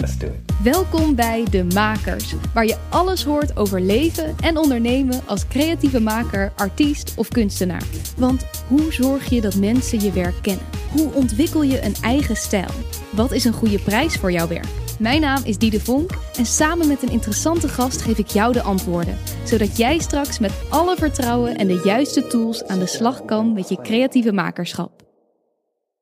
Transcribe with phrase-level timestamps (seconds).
[0.00, 0.46] Let's do it.
[0.62, 6.52] Welkom bij De Makers, waar je alles hoort over leven en ondernemen als creatieve maker,
[6.56, 7.82] artiest of kunstenaar.
[8.16, 10.64] Want hoe zorg je dat mensen je werk kennen?
[10.90, 12.70] Hoe ontwikkel je een eigen stijl?
[13.12, 14.68] Wat is een goede prijs voor jouw werk?
[14.98, 18.62] Mijn naam is Diede Vonk en samen met een interessante gast geef ik jou de
[18.62, 23.52] antwoorden, zodat jij straks met alle vertrouwen en de juiste tools aan de slag kan
[23.52, 25.05] met je creatieve makerschap.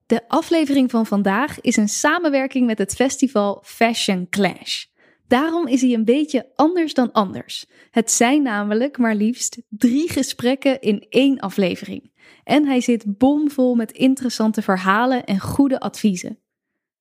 [0.07, 4.85] De aflevering van vandaag is een samenwerking met het festival Fashion Clash.
[5.27, 7.67] Daarom is hij een beetje anders dan anders.
[7.91, 12.13] Het zijn namelijk maar liefst drie gesprekken in één aflevering.
[12.45, 16.39] En hij zit bomvol met interessante verhalen en goede adviezen.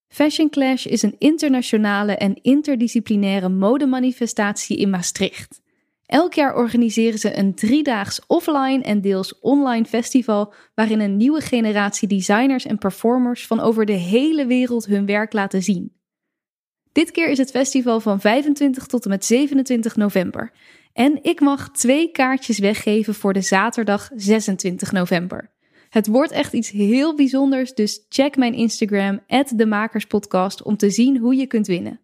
[0.07, 5.62] Fashion Clash is een internationale en interdisciplinaire modemanifestatie in Maastricht.
[6.13, 12.08] Elk jaar organiseren ze een driedaags offline en deels online festival waarin een nieuwe generatie
[12.08, 15.94] designers en performers van over de hele wereld hun werk laten zien.
[16.91, 20.52] Dit keer is het festival van 25 tot en met 27 november.
[20.93, 25.52] En ik mag twee kaartjes weggeven voor de zaterdag 26 november.
[25.90, 29.20] Het wordt echt iets heel bijzonders, dus check mijn Instagram,
[29.55, 32.02] @demakerspodcast, om te zien hoe je kunt winnen.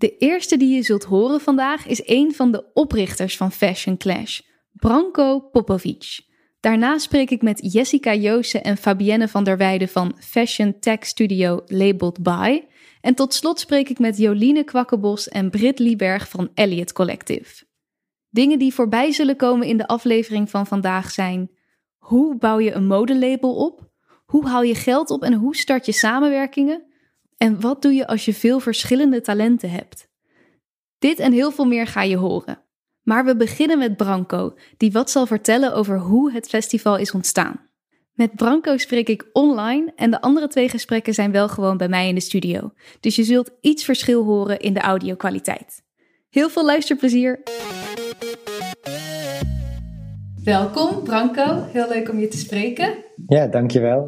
[0.00, 4.40] De eerste die je zult horen vandaag is een van de oprichters van Fashion Clash,
[4.72, 6.20] Branko Popovic.
[6.60, 11.62] Daarna spreek ik met Jessica Joosen en Fabienne van der Weijden van Fashion Tech Studio
[11.66, 12.62] Labeled By.
[13.00, 17.64] En tot slot spreek ik met Joline Kwakkenbos en Britt Lieberg van Elliot Collective.
[18.30, 21.50] Dingen die voorbij zullen komen in de aflevering van vandaag zijn:
[21.98, 23.90] hoe bouw je een modelabel op?
[24.26, 26.89] Hoe haal je geld op en hoe start je samenwerkingen?
[27.42, 30.08] En wat doe je als je veel verschillende talenten hebt?
[30.98, 32.62] Dit en heel veel meer ga je horen.
[33.02, 37.60] Maar we beginnen met Branko, die wat zal vertellen over hoe het festival is ontstaan.
[38.12, 42.08] Met Branko spreek ik online en de andere twee gesprekken zijn wel gewoon bij mij
[42.08, 42.72] in de studio.
[43.00, 45.82] Dus je zult iets verschil horen in de audio-kwaliteit.
[46.30, 47.42] Heel veel luisterplezier!
[50.44, 52.94] Welkom Branko, heel leuk om je te spreken.
[53.26, 54.06] Ja, dankjewel.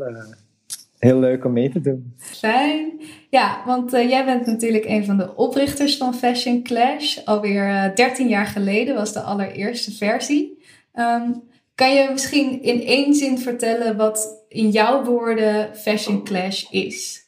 [1.04, 2.14] Heel leuk om mee te doen.
[2.16, 3.00] Fijn.
[3.30, 7.18] Ja, want uh, jij bent natuurlijk een van de oprichters van Fashion Clash.
[7.24, 10.62] Alweer uh, eh, 13 jaar geleden was de allereerste versie.
[10.94, 11.42] Um,
[11.74, 17.26] kan je misschien in één zin vertellen wat in jouw woorden Fashion Clash is?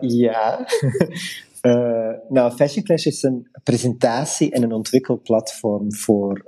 [0.00, 0.66] ja.
[2.28, 6.46] nou, Fashion Clash is een presentatie- en een ontwikkelplatform voor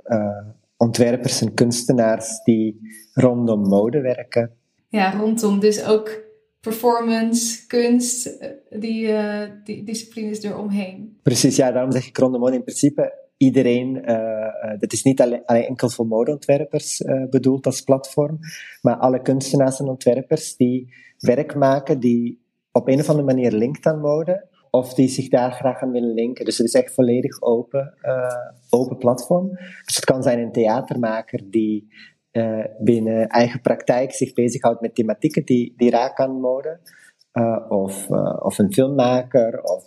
[0.77, 2.79] ontwerpers en kunstenaars die
[3.13, 4.61] rondom mode werken.
[4.93, 6.23] Ja, rondom dus ook
[6.59, 11.19] performance, kunst, eh, die, uh, die disciplines eromheen.
[11.23, 16.07] Precies, ja, daarom zeg ik rondom in principe iedereen, uh, is niet alleen, enkel voor
[16.07, 18.39] modeontwerpers uh, bedoeld als platform,
[18.81, 23.85] maar alle kunstenaars en ontwerpers die werk maken die op een of andere manier linkt
[23.85, 26.45] aan mode, of die zich daar graag aan willen linken.
[26.45, 27.93] Dus het is echt volledig open,
[28.69, 29.49] open platform.
[29.85, 31.87] Dus het kan zijn een theatermaker die
[32.33, 36.79] uh, binnen eigen praktijk zich bezighoudt met thematieken die, die raak aan mode.
[37.33, 39.83] Uh, of, of een filmmaker, of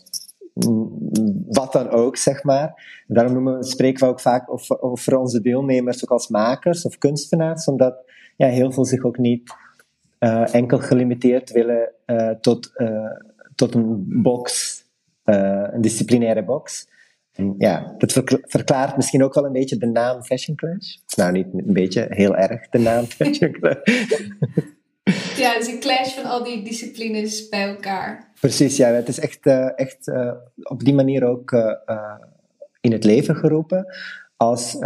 [1.49, 3.03] wat dan ook, zeg maar.
[3.07, 7.67] Daarom noemen spreken we ook vaak over, over onze deelnemers ook als makers of kunstenaars,
[7.67, 8.05] omdat
[8.37, 9.55] ja, heel veel zich ook niet
[10.53, 11.93] enkel gelimiteerd willen
[12.41, 12.73] tot
[13.55, 14.75] tot een box,
[15.25, 16.89] een disciplinaire box.
[17.59, 18.13] Ja, dat
[18.47, 20.97] verklaart misschien ook wel een beetje de naam Fashion Clash.
[21.17, 23.77] Nou, niet een beetje, heel erg de naam Fashion Clash.
[25.37, 28.33] ja, dus een clash van al die disciplines bij elkaar.
[28.41, 28.89] Precies, ja.
[28.89, 30.33] Het is echt, uh, echt uh,
[30.63, 31.53] op die manier ook
[32.81, 33.87] in het leven geroepen.
[34.37, 34.79] Als,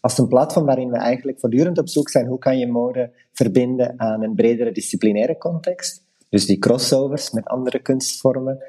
[0.00, 3.94] als een platform waarin we eigenlijk voortdurend op zoek zijn hoe kan je mode verbinden
[3.96, 6.04] aan een bredere disciplinaire context.
[6.34, 8.64] Dus die crossovers met andere kunstvormen,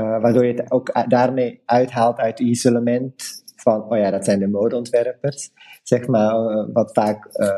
[0.00, 4.48] waardoor je het ook daarmee uithaalt uit het isolement van, oh ja, dat zijn de
[4.48, 5.50] modeontwerpers,
[5.82, 7.50] zeg maar, uh, wat vaak uh,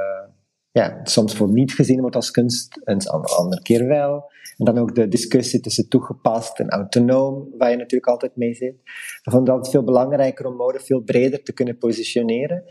[0.70, 4.32] ja, soms voor niet gezien wordt als kunst, en een andere keer wel.
[4.56, 8.74] En dan ook de discussie tussen toegepast en autonoom, waar je natuurlijk altijd mee zit.
[9.22, 12.64] Ik vond dat veel belangrijker om mode veel breder te kunnen positioneren.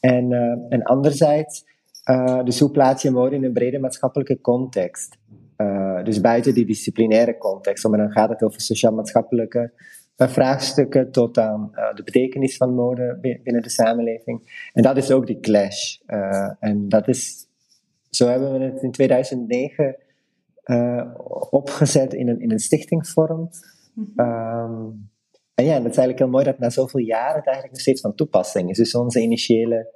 [0.00, 0.32] En,
[0.68, 1.64] en anderzijds,
[2.44, 5.18] dus hoe plaats je mode in een brede maatschappelijke context?
[5.60, 9.72] Uh, dus buiten die disciplinaire context, maar dan gaat het over sociaal-maatschappelijke
[10.16, 14.68] uh, vraagstukken tot aan uh, de betekenis van mode binnen de samenleving.
[14.72, 15.96] En dat is ook die clash.
[16.58, 17.46] en dat is,
[18.10, 19.96] zo hebben we het in 2009
[21.50, 23.50] opgezet in een, in een stichtingsvorm.
[24.16, 25.10] Um,
[25.60, 28.00] en ja, dat is eigenlijk heel mooi dat na zoveel jaren het eigenlijk nog steeds
[28.00, 28.76] van toepassing is.
[28.76, 29.94] Dus onze initiële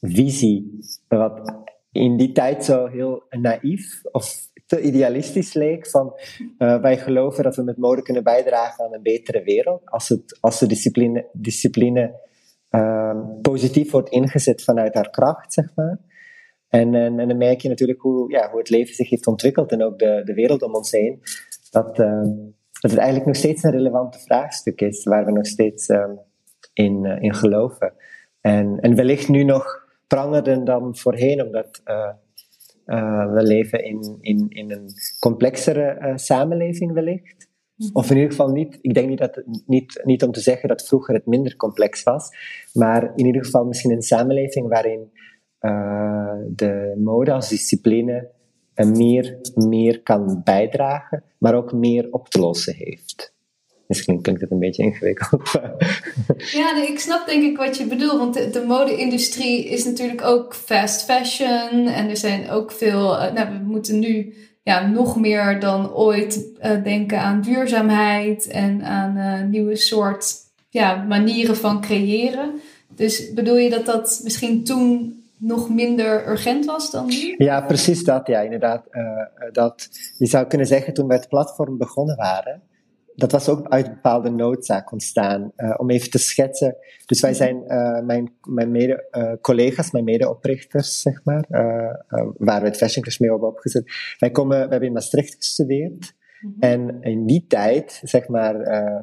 [0.00, 0.78] visie,
[1.08, 5.88] wat in die tijd zo heel naïef of te idealistisch leek.
[5.88, 6.12] Van,
[6.58, 9.82] uh, wij geloven dat we met mode kunnen bijdragen aan een betere wereld.
[9.84, 12.20] Als, het, als de discipline, discipline
[12.70, 15.98] uh, positief wordt ingezet vanuit haar kracht, zeg maar.
[16.68, 19.72] En, en, en, dan merk je natuurlijk hoe, ja, hoe het leven zich heeft ontwikkeld
[19.72, 21.20] en ook de, de wereld om ons heen.
[21.70, 22.22] Dat, uh,
[22.80, 26.04] dat het eigenlijk nog steeds een relevante vraagstuk is, waar we nog steeds uh,
[26.72, 27.92] in, uh, in geloven.
[28.40, 32.10] En, en wellicht nu nog prangerder dan voorheen, omdat uh,
[32.84, 34.88] we leven in, in, in een
[35.20, 37.48] complexere uh, samenleving wellicht.
[37.76, 37.90] Mhm.
[37.92, 40.86] Of in ieder geval niet, ik denk niet, dat, niet, niet om te zeggen dat
[40.86, 42.28] vroeger het minder complex was,
[42.72, 45.10] maar in ieder geval misschien een samenleving waarin
[45.60, 48.30] uh, de mode als discipline
[48.74, 53.33] meer, meer kan bijdragen, maar ook meer op te lossen heeft.
[53.94, 55.50] Misschien klinkt het een beetje ingewikkeld.
[56.60, 58.18] ja, nee, ik snap denk ik wat je bedoelt.
[58.18, 61.86] Want de, de mode-industrie is natuurlijk ook fast fashion.
[61.86, 63.12] En er zijn ook veel...
[63.12, 68.46] Uh, nou, we moeten nu ja, nog meer dan ooit uh, denken aan duurzaamheid.
[68.46, 70.34] En aan uh, nieuwe soort
[70.68, 72.60] ja, manieren van creëren.
[72.88, 77.34] Dus bedoel je dat dat misschien toen nog minder urgent was dan nu?
[77.38, 78.26] Ja, precies dat.
[78.26, 78.84] Ja, inderdaad.
[79.52, 79.88] dat,
[80.18, 82.62] je zou kunnen zeggen toen we het platform begonnen waren
[83.14, 85.52] dat was ook uit een bepaalde noodzaak ontstaan.
[85.56, 86.76] Uh, om even te schetsen.
[87.06, 91.44] Dus wij zijn, uh, mijn, mijn mede, uh, collega's, mijn medeoprichters, zeg maar,
[92.38, 94.14] waar we het Fashion Clash mee hebben opgezet.
[94.18, 96.14] Wij, komen, we hebben in Maastricht gestudeerd.
[96.44, 96.60] Mhm.
[96.60, 98.54] En in die tijd, zeg maar,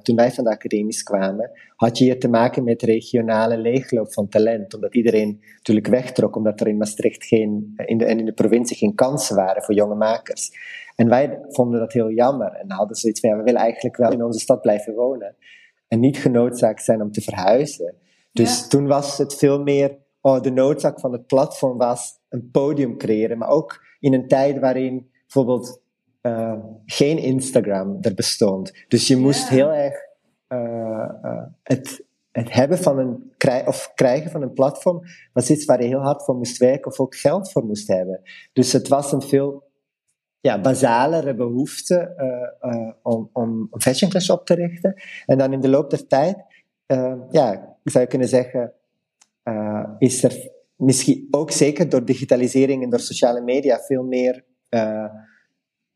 [0.02, 4.28] toen wij van de academies kwamen, had je hier te maken met regionale leegloop van
[4.28, 4.74] talent.
[4.74, 8.78] Omdat iedereen natuurlijk wegtrok, omdat er in Maastricht geen, in de, en in de provincie
[8.78, 10.52] geen kansen waren voor jonge makers.
[10.96, 14.12] En wij vonden dat heel jammer en hadden zoiets van, ja, we willen eigenlijk wel
[14.12, 15.36] in onze stad blijven wonen.
[15.88, 17.96] En niet genoodzaakt zijn om te verhuizen.
[18.32, 22.98] Dus toen was het veel meer, oh, de noodzaak van het platform was een podium
[22.98, 23.38] creëren.
[23.38, 25.82] Maar ook in een tijd waarin bijvoorbeeld
[26.22, 26.54] uh,
[26.86, 28.86] geen Instagram er bestond.
[28.88, 29.94] Dus je moest heel erg
[30.48, 33.34] uh, uh, het, het hebben van een,
[33.68, 35.02] of krijgen van een platform
[35.34, 38.22] was iets waar je heel hard voor moest werken of ook geld voor moest hebben.
[38.54, 39.70] Dus het was een veel
[40.40, 42.14] ja, basalere behoefte
[42.62, 45.02] uh, om, om een fashion class op te richten.
[45.26, 46.38] En dan in de loop der tijd,
[46.88, 48.74] uh, ja, zou je kunnen zeggen,
[49.98, 54.46] is er misschien ook zeker door digitalisering en door sociale media veel meer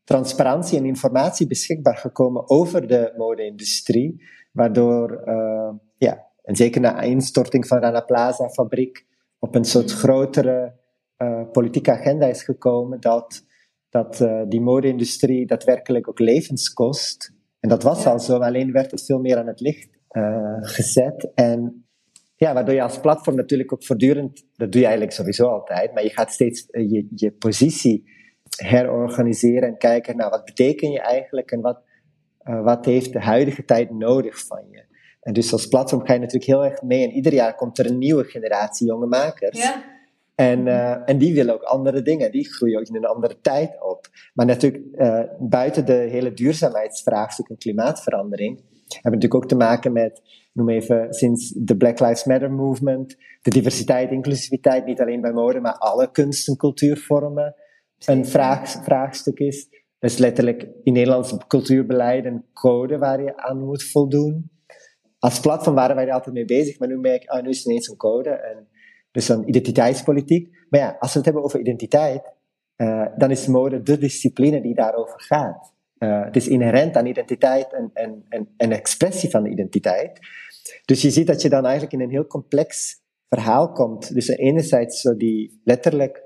[0.06, 4.22] transparantie en informatie beschikbaar gekomen over de mode-industrie,
[4.52, 5.22] waardoor,
[5.96, 9.06] ja, en zeker na instorting van Rana Plaza fabriek,
[9.38, 10.74] op een soort grotere
[11.52, 13.44] politieke agenda is gekomen dat
[13.88, 17.32] dat uh, die mode-industrie daadwerkelijk ook levens kost.
[17.60, 19.88] En dat was al zo, alleen werd het veel meer aan het licht
[20.60, 21.30] gezet.
[21.34, 21.86] En
[22.36, 26.02] ja, waardoor je als platform natuurlijk ook voortdurend, dat doe je eigenlijk sowieso altijd, maar
[26.02, 28.10] je gaat steeds je, je positie
[28.56, 31.80] herorganiseren en kijken naar wat betekent je eigenlijk en wat,
[32.42, 34.84] wat heeft de huidige tijd nodig van je.
[35.20, 37.86] En dus als platform ga je natuurlijk heel erg mee en ieder jaar komt er
[37.86, 39.58] een nieuwe generatie jonge makers.
[39.58, 39.94] Ja
[40.36, 42.30] en, uh, en die willen ook andere dingen.
[42.30, 44.08] Die groeien ook in een andere tijd op.
[44.34, 49.92] Maar natuurlijk, uh, buiten de hele duurzaamheidsvraagstuk en klimaatverandering, hebben we natuurlijk ook te maken
[49.92, 55.32] met, noem even, sinds de Black Lives Matter movement, de diversiteit, inclusiviteit, niet alleen bij
[55.32, 57.54] mode, maar alle kunst- en cultuurvormen,
[58.04, 59.68] een vraag, vraagstuk is.
[59.98, 64.50] Dat is letterlijk in Nederlands cultuurbeleid een code waar je aan moet voldoen.
[65.18, 67.58] Als platform waren wij er altijd mee bezig, maar nu merk ik, ah, nu is
[67.58, 68.30] het ineens een code.
[68.30, 68.68] En
[69.10, 70.56] dus dan identiteitspolitiek.
[70.70, 72.32] Maar ja, als we het hebben over identiteit,
[72.76, 75.74] uh, dan is mode de discipline die daarover gaat.
[75.98, 80.18] Uh, het is inherent aan identiteit en, en, en, en expressie van de identiteit.
[80.84, 84.14] Dus je ziet dat je dan eigenlijk in een heel complex verhaal komt.
[84.14, 86.22] Dus enerzijds zo die letterlijk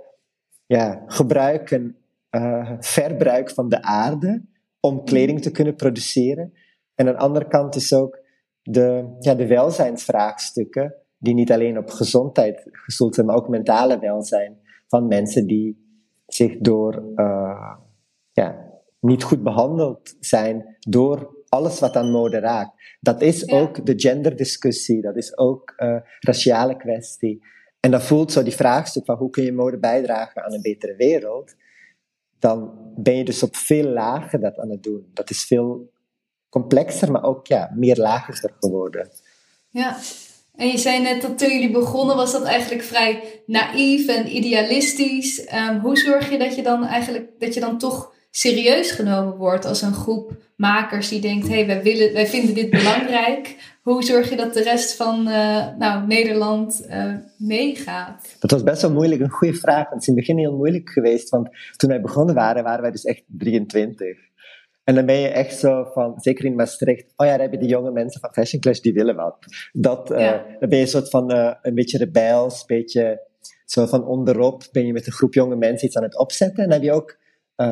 [0.71, 1.97] ja, gebruiken,
[2.31, 4.45] uh, verbruik van de aarde
[4.81, 6.53] om kleding te kunnen produceren.
[6.95, 8.19] En aan de andere kant is ook
[8.63, 14.59] de, ja, de welzijnsvraagstukken die niet alleen op gezondheid gestoeld zijn, maar ook mentale welzijn
[14.89, 15.89] van mensen die
[16.27, 17.77] zich door uh,
[18.33, 22.97] ja, niet goed behandeld zijn door alles wat aan mode raakt.
[23.01, 27.43] Dat is ook de genderdiscussie, dat is ook uh, raciale kwestie.
[27.81, 30.97] En dat voelt zo die vraagstuk van hoe kun je mode bijdragen aan een betere
[30.97, 31.55] wereld,
[32.39, 35.11] dan ben je dus op veel lagen dat aan het doen.
[35.15, 35.91] Dat is veel
[36.49, 39.11] complexer, maar ook ja, meer lager geworden.
[39.71, 39.99] Ja,
[40.57, 45.53] en je zei net dat toen jullie begonnen was dat eigenlijk vrij naïef en idealistisch.
[45.55, 49.65] Um, hoe zorg je dat je dan eigenlijk dat je dan toch serieus genomen wordt
[49.65, 53.57] als een groep makers die denkt: hé, hey, wij, willen, wij vinden dit belangrijk.
[53.81, 58.37] Hoe zorg je dat de rest van uh, nou, Nederland uh, meegaat?
[58.39, 59.77] Dat was best wel moeilijk, een goede vraag.
[59.77, 61.29] Want het is in het begin heel moeilijk geweest.
[61.29, 64.19] Want toen wij begonnen waren, waren wij dus echt 23.
[64.85, 67.69] En dan ben je echt zo van, zeker in Maastricht, oh ja, daar hebben die
[67.69, 69.37] jonge mensen van Fashion Clash, die willen wat.
[69.73, 71.33] Dat, uh, Dan ben je een soort van
[71.63, 73.29] een beetje rebels, een beetje
[73.65, 76.65] zo van onderop ben je met een groep jonge mensen iets aan het opzetten.
[76.65, 77.19] En dan heb je ook
[77.61, 77.67] uh,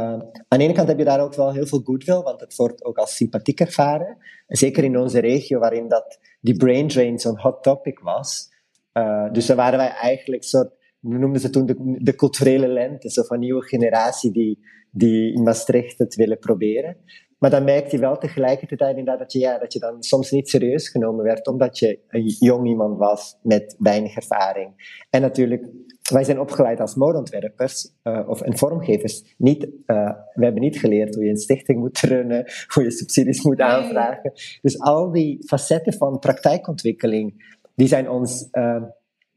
[0.49, 2.85] aan de ene kant heb je daar ook wel heel veel goodwill, want het wordt
[2.85, 4.17] ook als sympathiek ervaren.
[4.47, 8.49] Zeker in onze regio, waarin dat die brain drain zo'n hot topic was.
[8.93, 13.11] Uh, dus dan waren wij eigenlijk soort, we noemden ze toen de, de culturele lente,
[13.11, 14.59] zo van nieuwe generatie die,
[14.91, 16.97] die in Maastricht het willen proberen.
[17.39, 20.49] Maar dan merkte je wel tegelijkertijd inderdaad dat je, ja, dat je dan soms niet
[20.49, 24.97] serieus genomen werd, omdat je een jong iemand was met weinig ervaring.
[25.11, 25.67] En natuurlijk,
[26.09, 29.35] wij zijn opgeleid als modeontwerpers uh, of en vormgevers.
[29.37, 33.43] Niet, uh, we hebben niet geleerd hoe je een stichting moet runnen, hoe je subsidies
[33.43, 34.33] moet aanvragen.
[34.61, 38.83] Dus al die facetten van praktijkontwikkeling, die zijn ons, uh,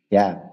[0.07, 0.49] ja,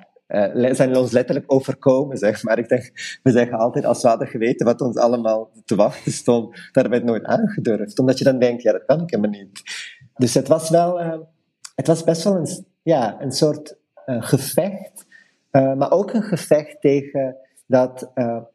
[0.72, 2.58] zijn ons letterlijk overkomen, zeg maar.
[2.58, 6.54] Ik denk, we zeggen altijd, als we hadden geweten wat ons allemaal te wachten stond,
[6.54, 7.98] dan hebben we het nooit aangedurfd.
[7.98, 9.62] Omdat je dan denkt, ja, dat kan ik helemaal niet.
[10.14, 10.98] Dus het was wel,
[11.74, 13.76] het was best wel een, ja, een soort
[15.52, 17.36] uh, gevecht, maar ook een gevecht tegen
[17.66, 18.12] dat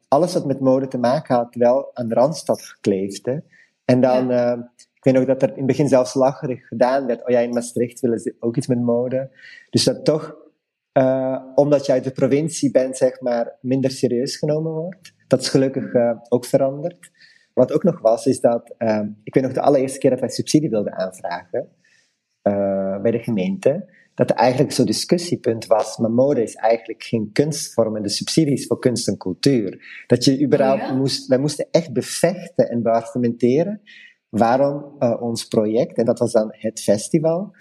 [0.08, 3.26] alles wat met mode te maken had, wel aan de Randstad gekleefd.
[3.26, 3.38] Hè?
[3.86, 4.72] En dan, ja.
[4.76, 7.54] ik weet nog dat er in het begin zelfs lacherig gedaan werd, oh ja, in
[7.54, 9.30] Maastricht willen ze ook iets met mode.
[9.70, 10.36] Dus dat toch
[11.56, 15.14] omdat je uit de provincie bent, zeg maar, minder serieus genomen wordt.
[15.28, 15.94] Dat is gelukkig
[16.30, 17.12] ook veranderd.
[17.54, 18.76] Wat ook nog was, is dat,
[19.24, 21.68] ik weet nog de allereerste keer dat wij subsidie wilden aanvragen
[23.02, 27.96] bij de gemeente, dat er eigenlijk zo'n discussiepunt was, maar mode is eigenlijk geen kunstvorm
[27.96, 30.04] en de subsidies voor kunst en cultuur.
[30.08, 30.94] Dat je überhaupt oh ja?
[30.96, 33.82] moest, wij moesten echt bevechten en beargumenteren
[34.30, 34.84] waarom
[35.20, 37.56] ons project, en dat was dan het festival,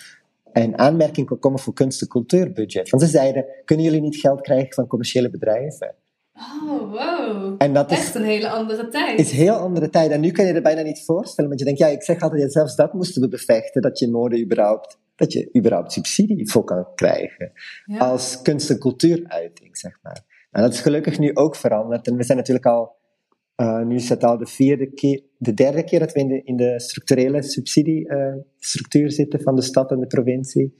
[0.53, 2.91] een aanmerking kon komen voor kunst- en cultuurbudget.
[2.91, 5.95] Want ze zeiden, kunnen jullie niet geld krijgen van commerciële bedrijven?
[6.35, 7.55] Oh, wow.
[7.59, 9.19] En dat Echt is, een hele andere tijd.
[9.19, 10.11] is een heel andere tijd.
[10.11, 11.49] En nu kan je er bijna niet voorstellen.
[11.49, 13.83] Want je denkt, ja, ik zeg altijd, ja, zelfs dat moesten we bevechten.
[13.83, 17.53] Dat je mode überhaupt, dat je überhaupt subsidie voor kan krijgen.
[17.85, 17.99] Ja.
[17.99, 20.49] Als kunst- en cultuuruiting, zeg maar.
[20.51, 22.07] En dat is gelukkig nu ook veranderd.
[22.07, 23.01] En we zijn natuurlijk al
[23.57, 26.43] uh, nu is het al de, vierde keer, de derde keer dat we in de,
[26.45, 30.75] in de structurele subsidiestructuur uh, zitten van de stad en de provincie.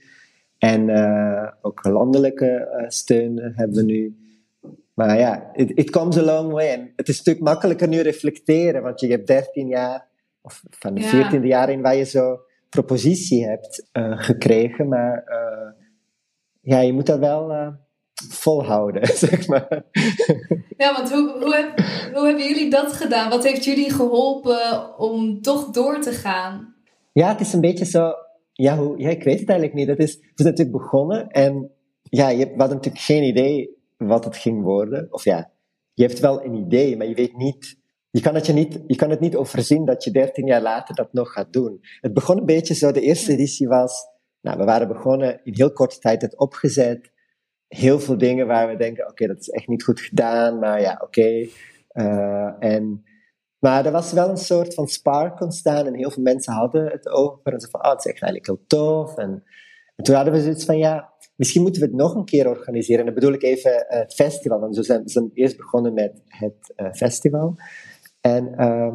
[0.57, 4.17] En uh, ook landelijke steun hebben we nu.
[4.93, 6.67] Maar ja, it, it, comes a long way.
[6.67, 10.07] En het is natuurlijk makkelijker nu reflecteren, want je hebt 13 jaar,
[10.41, 11.31] of van de ja.
[11.31, 12.39] 14e jaar in waar je zo
[12.73, 14.87] propositie hebt gekregen.
[14.87, 15.23] Maar
[16.61, 17.73] ja, je moet dat wel
[18.29, 19.85] volhouden, zeg maar.
[20.77, 23.29] Ja, want hoe, hoe, heb, hoe hebben jullie dat gedaan?
[23.29, 26.75] Wat heeft jullie geholpen om toch door te gaan?
[27.11, 28.13] Ja, het is een beetje zo...
[28.53, 29.87] Ja, hoe, ja ik weet het eigenlijk niet.
[29.87, 31.71] Het is, we zijn natuurlijk begonnen en
[32.03, 35.07] ja, je, we hadden natuurlijk geen idee wat het ging worden.
[35.09, 35.51] Of ja,
[35.93, 37.81] je hebt wel een idee, maar je weet niet...
[38.13, 40.95] Je kan, het je, niet, je kan het niet overzien dat je dertien jaar later
[40.95, 41.79] dat nog gaat doen.
[42.01, 44.11] Het begon een beetje zo, de eerste editie was...
[44.41, 47.11] Nou, we waren begonnen, in heel korte tijd het opgezet
[47.67, 50.93] heel veel dingen waar we denken, oké, dat is echt niet goed gedaan, maar ja,
[50.93, 51.03] oké.
[51.03, 51.51] Okay.
[51.93, 53.03] Uh, en,
[53.59, 57.09] maar er was wel een soort van spark ontstaan en heel veel mensen hadden het
[57.09, 59.17] over en ze van, oh, het is echt eigenlijk heel tof.
[59.17, 59.43] En,
[59.95, 62.99] en toen hadden we zoiets van, ja, misschien moeten we het nog een keer organiseren.
[62.99, 65.93] En dan bedoel ik even uh, het festival, want we zijn, we zijn eerst begonnen
[65.93, 67.55] met het uh, festival.
[68.23, 68.93] En uh,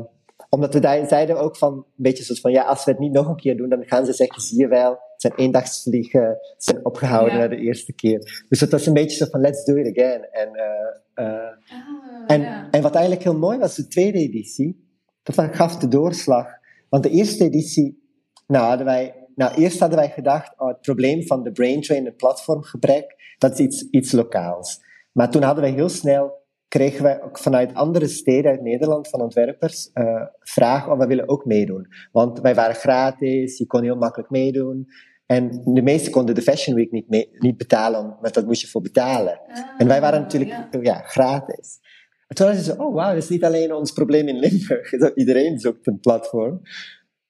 [0.48, 3.12] omdat we daar zeiden ook van, een beetje zoals van, ja, als we het niet
[3.12, 6.84] nog een keer doen, dan gaan ze zeggen, zie je wel, het zijn eendagsvliegen, zijn
[6.84, 7.38] opgehouden ja.
[7.38, 8.44] na de eerste keer.
[8.48, 10.30] Dus het was een beetje zo van, let's do it again.
[10.30, 12.68] En, uh, uh, ah, en, ja.
[12.70, 14.86] en wat eigenlijk heel mooi was, de tweede editie,
[15.22, 16.46] dat gaf de doorslag.
[16.88, 18.02] Want de eerste editie,
[18.46, 22.06] nou hadden wij, nou eerst hadden wij gedacht, oh, het probleem van de brain drain
[22.06, 24.80] en platformgebrek, dat is iets, iets lokaals.
[25.12, 26.37] Maar toen hadden wij heel snel
[26.68, 31.28] kregen wij ook vanuit andere steden uit Nederland, van ontwerpers, uh, vragen of we willen
[31.28, 31.86] ook meedoen.
[32.12, 34.86] Want wij waren gratis, je kon heel makkelijk meedoen.
[35.26, 38.66] En de meesten konden de Fashion Week niet, mee, niet betalen, want dat moest je
[38.66, 39.40] voor betalen.
[39.46, 40.80] Ah, en wij waren natuurlijk ja.
[40.80, 41.78] ja gratis.
[42.26, 44.92] En toen hadden ze oh wauw, dat is niet alleen ons probleem in Limburg.
[45.14, 46.60] Iedereen zoekt een platform.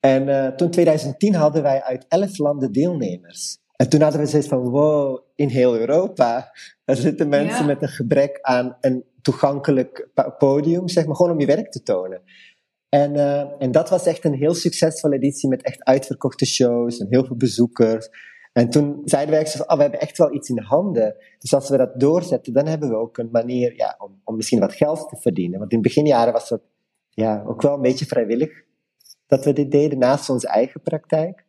[0.00, 3.58] En uh, toen 2010 hadden wij uit elf landen deelnemers.
[3.78, 6.52] En toen hadden we zoiets van, wow, in heel Europa,
[6.84, 7.66] er zitten mensen ja.
[7.66, 10.08] met een gebrek aan een toegankelijk
[10.38, 12.22] podium, zeg maar, gewoon om je werk te tonen.
[12.88, 17.06] En, uh, en dat was echt een heel succesvolle editie met echt uitverkochte shows en
[17.10, 18.08] heel veel bezoekers.
[18.52, 21.16] En toen zeiden wij van, oh, we hebben echt wel iets in de handen.
[21.38, 24.60] Dus als we dat doorzetten, dan hebben we ook een manier ja, om, om misschien
[24.60, 25.58] wat geld te verdienen.
[25.58, 26.60] Want in beginjaren was dat
[27.10, 28.62] ja, ook wel een beetje vrijwillig
[29.26, 31.46] dat we dit deden, naast onze eigen praktijk.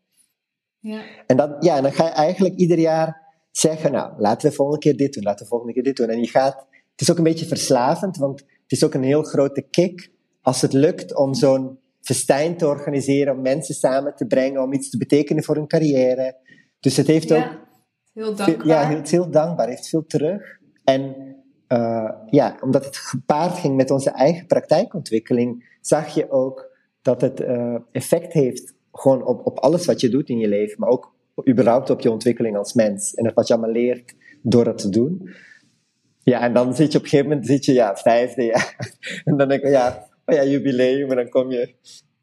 [0.79, 1.01] Ja.
[1.25, 4.79] En, dan, ja, en dan ga je eigenlijk ieder jaar zeggen, nou, laten we volgende
[4.79, 6.09] keer dit doen, laten we volgende keer dit doen.
[6.09, 6.55] En je gaat,
[6.91, 10.61] het is ook een beetje verslavend, want het is ook een heel grote kick als
[10.61, 14.97] het lukt om zo'n festijn te organiseren, om mensen samen te brengen, om iets te
[14.97, 16.37] betekenen voor hun carrière.
[16.79, 17.67] Dus het heeft ook...
[18.13, 18.67] Heel dankbaar.
[18.67, 20.59] Ja, is heel dankbaar, heeft veel terug.
[20.83, 21.15] En
[21.67, 27.39] uh, ja, omdat het gepaard ging met onze eigen praktijkontwikkeling, zag je ook dat het
[27.39, 31.13] uh, effect heeft gewoon op, op alles wat je doet in je leven, maar ook
[31.49, 33.13] überhaupt op je ontwikkeling als mens.
[33.13, 35.29] En wat je allemaal leert door dat te doen.
[36.23, 38.97] Ja, en dan zit je op een gegeven moment, zit je, ja, vijfde jaar.
[39.25, 41.73] En dan denk je, ja, oh ja, jubileum, en dan kom je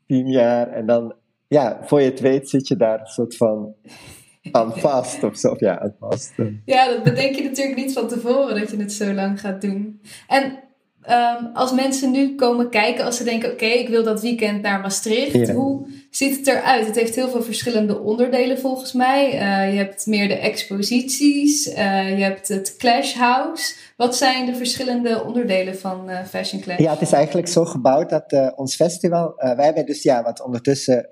[0.06, 0.68] tien jaar.
[0.68, 1.14] En dan,
[1.49, 3.75] ja, voor je het weet zit je daar een soort van
[4.52, 5.54] aan vast of zo.
[5.59, 6.33] Ja, aan vast.
[6.64, 10.00] Ja, dat bedenk je natuurlijk niet van tevoren dat je het zo lang gaat doen.
[10.28, 10.59] En
[11.06, 14.80] Ehm, als mensen nu komen kijken, als ze denken: oké, ik wil dat weekend naar
[14.80, 16.86] Maastricht, hoe ziet het eruit?
[16.86, 19.26] Het heeft heel veel verschillende onderdelen volgens mij.
[19.32, 23.75] Uh, je hebt meer de exposities, uh, je hebt het Clash House.
[23.96, 26.78] Wat zijn de verschillende onderdelen van uh, Fashion Clash?
[26.78, 31.08] Ja, het is eigenlijk zo gebouwd dat ons festival, wij hebben dus ja, wat ondertussen,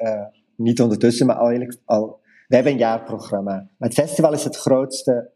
[0.57, 3.53] niet ondertussen, maar al, eigenlijk al, wij hebben een jaarprogramma.
[3.53, 5.31] Maar het festival is het grootste,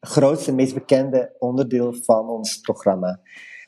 [0.00, 3.20] grootste, meest bekende onderdeel van ons programma.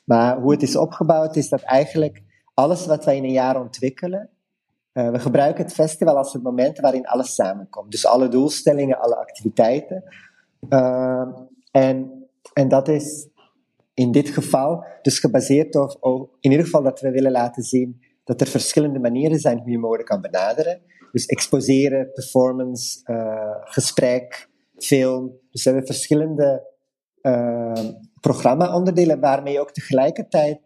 [0.03, 4.29] Maar hoe het is opgebouwd is dat eigenlijk alles wat wij in een jaar ontwikkelen,
[4.93, 7.91] uh, we gebruiken het festival als het moment waarin alles samenkomt.
[7.91, 10.03] Dus alle doelstellingen, alle activiteiten.
[10.69, 11.27] Uh,
[11.71, 13.29] en, en dat is
[13.93, 18.41] in dit geval dus gebaseerd op, in ieder geval dat we willen laten zien dat
[18.41, 20.81] er verschillende manieren zijn hoe je mode kan benaderen.
[21.11, 25.39] Dus exposeren, performance, uh, gesprek, film.
[25.51, 26.69] Dus we hebben verschillende
[28.21, 30.59] programma-onderdelen waarmee je ook tegelijkertijd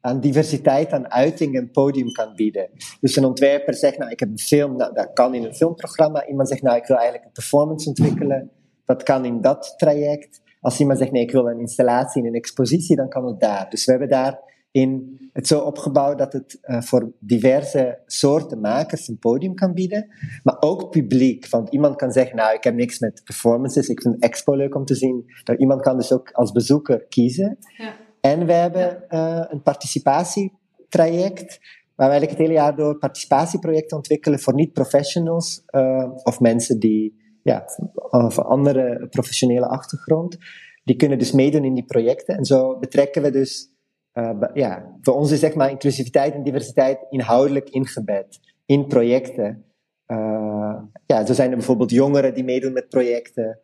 [0.00, 2.68] aan diversiteit aan uiting en podium kan bieden.
[3.00, 6.26] Dus een ontwerper zegt, nou, ik heb een film, nou, dat kan in een filmprogramma.
[6.26, 8.50] Iemand zegt, nou, ik wil eigenlijk een performance ontwikkelen.
[8.84, 10.40] Dat kan in dat traject.
[10.60, 13.70] Als iemand zegt, nee, ik wil een installatie in een expositie, dan kan het daar.
[13.70, 14.38] Dus we hebben daar
[14.72, 20.08] in het zo opgebouwd dat het uh, voor diverse soorten makers een podium kan bieden,
[20.42, 21.48] maar ook publiek.
[21.48, 24.84] Want iemand kan zeggen, nou, ik heb niks met performances, ik vind expo leuk om
[24.84, 25.24] te zien.
[25.44, 27.58] Nou, iemand kan dus ook als bezoeker kiezen.
[27.76, 27.94] Ja.
[28.20, 31.60] En we hebben uh, een participatietraject,
[31.94, 37.20] waar we eigenlijk het hele jaar door participatieprojecten ontwikkelen voor niet-professionals uh, of mensen die
[37.42, 37.64] ja,
[38.10, 40.36] of andere professionele achtergrond.
[40.84, 42.36] Die kunnen dus meedoen in die projecten.
[42.36, 43.71] En zo betrekken we dus
[44.14, 49.64] uh, ja, voor ons is zeg maar inclusiviteit en diversiteit inhoudelijk ingebed in projecten.
[50.06, 53.60] Uh, ja, zo zijn er bijvoorbeeld jongeren die meedoen met projecten,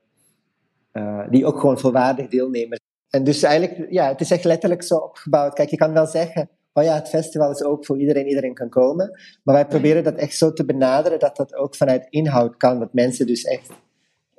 [0.93, 2.81] uh, die ook gewoon volwaardig deelnemen.
[3.11, 5.55] En dus eigenlijk, ja, het is echt letterlijk zo opgebouwd.
[5.55, 8.69] Kijk, je kan wel zeggen, oh ja, het festival is ook voor iedereen, iedereen kan
[8.69, 9.19] komen.
[9.43, 12.79] Maar wij proberen dat echt zo te benaderen dat dat ook vanuit inhoud kan.
[12.79, 13.71] Dat mensen dus echt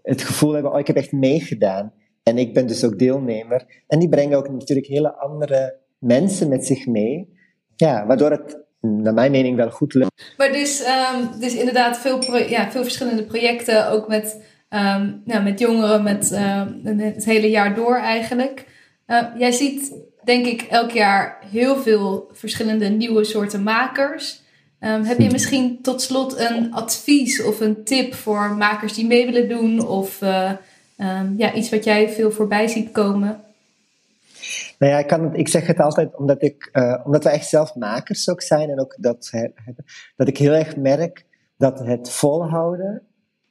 [0.02, 1.93] het gevoel hebben, oh, ik heb echt meegedaan.
[2.24, 3.84] En ik ben dus ook deelnemer.
[3.88, 7.38] En die brengen ook natuurlijk hele andere mensen met zich mee.
[7.76, 10.34] Ja, waardoor het naar mijn mening wel goed lukt.
[10.38, 15.60] Maar dus, um, dus inderdaad veel, ja, veel verschillende projecten, ook met, um, ja, met
[15.60, 16.62] jongeren, met uh,
[16.98, 18.66] het hele jaar door eigenlijk.
[19.08, 24.42] Uh, jij ziet denk ik elk jaar heel veel verschillende nieuwe soorten makers.
[24.80, 25.32] Heb je hm.
[25.32, 29.88] misschien tot slot een advies of een tip voor makers die mee willen doen?
[29.88, 30.52] Of uh,
[31.38, 33.44] ja, iets wat jij veel voorbij ziet komen?
[34.80, 37.48] Nou ja, ik, kan het, ik zeg het altijd omdat, ik, uh, omdat wij echt
[37.48, 39.32] zelf makers ook zijn en ook dat,
[40.15, 41.26] dat ik heel erg merk
[41.58, 43.04] dat het volhouden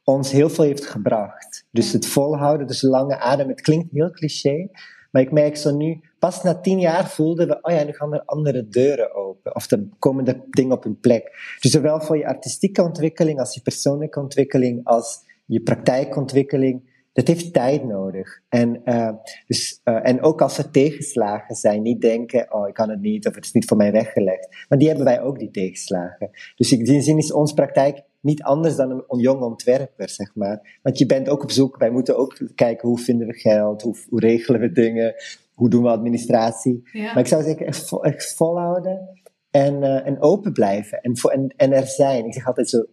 [0.04, 1.66] ons heel veel heeft gebracht.
[1.70, 4.68] Dus het volhouden, dus lange adem, het klinkt heel cliché,
[5.10, 8.14] maar ik merk zo nu, pas na tien jaar voelden we, oh ja, nu gaan
[8.14, 9.54] er andere deuren open.
[9.54, 11.56] Of er komen er dingen op hun plek.
[11.60, 17.52] Dus zowel voor je artistieke ontwikkeling als je persoonlijke ontwikkeling, als je praktijkontwikkeling, dat heeft
[17.52, 18.40] tijd nodig.
[18.48, 19.10] En, uh,
[19.46, 23.26] dus, uh, en ook als er tegenslagen zijn, niet denken, oh, ik kan het niet,
[23.26, 24.64] of het is niet voor mij weggelegd.
[24.68, 26.30] Maar die hebben wij ook, die tegenslagen.
[26.56, 30.78] Dus in die zin is onze praktijk niet anders dan een, jong ontwerper, zeg maar.
[30.82, 33.96] Want je bent ook op zoek, wij moeten ook kijken hoe vinden we geld, hoe,
[34.08, 35.14] hoe regelen we dingen,
[35.54, 36.88] hoe doen we administratie.
[36.92, 37.04] Ja.
[37.04, 41.72] Maar ik zou zeggen, echt, echt volhouden en, uh, en open blijven en, en, en
[41.72, 42.24] er zijn.
[42.24, 42.84] Ik zeg altijd zo,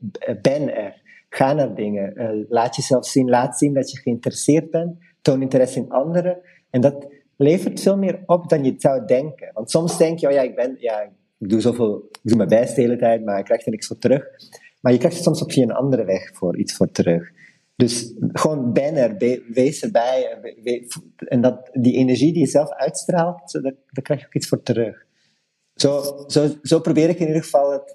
[0.41, 1.03] ben er.
[1.35, 2.21] Ga naar dingen.
[2.21, 3.29] Uh, laat jezelf zien.
[3.29, 4.97] Laat zien dat je geïnteresseerd bent.
[5.21, 6.37] Toon interesse in anderen.
[6.69, 9.49] En dat levert veel meer op dan je zou denken.
[9.53, 11.01] Want soms denk je, oh ja, ik ben, ja,
[11.37, 13.87] ik doe zoveel, ik doe mijn best de hele tijd, maar ik krijg er niks
[13.87, 14.25] voor terug.
[14.81, 17.31] Maar je krijgt er soms op een andere weg voor iets voor terug.
[17.75, 20.37] Dus gewoon ben er, wees erbij.
[21.17, 24.61] En dat, die energie die je zelf uitstraalt, daar, daar krijg je ook iets voor
[24.61, 25.05] terug.
[25.73, 27.94] zo, zo, zo probeer ik in ieder geval het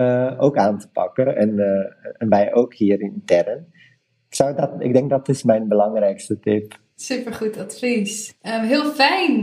[0.00, 1.36] uh, ook aan te pakken.
[1.36, 1.66] En, uh,
[2.18, 3.66] en wij ook hier intern.
[4.28, 6.78] Ik, zou dat, ik denk dat is mijn belangrijkste tip.
[6.94, 8.34] Supergoed advies.
[8.42, 9.34] Um, heel fijn.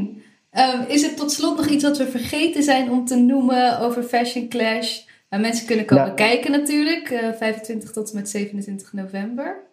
[0.52, 4.04] Um, is er tot slot nog iets wat we vergeten zijn om te noemen over
[4.04, 5.00] Fashion Clash?
[5.30, 9.64] Uh, mensen kunnen komen nou, kijken natuurlijk, 25 tot en met 27 november.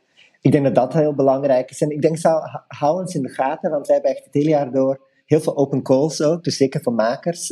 [0.40, 1.80] Ik denk dat dat heel belangrijk is.
[1.80, 4.48] En ik denk, zou, hou ons in de gaten, want wij hebben echt het hele
[4.48, 7.50] jaar door heel veel open calls ook, dus zeker voor makers.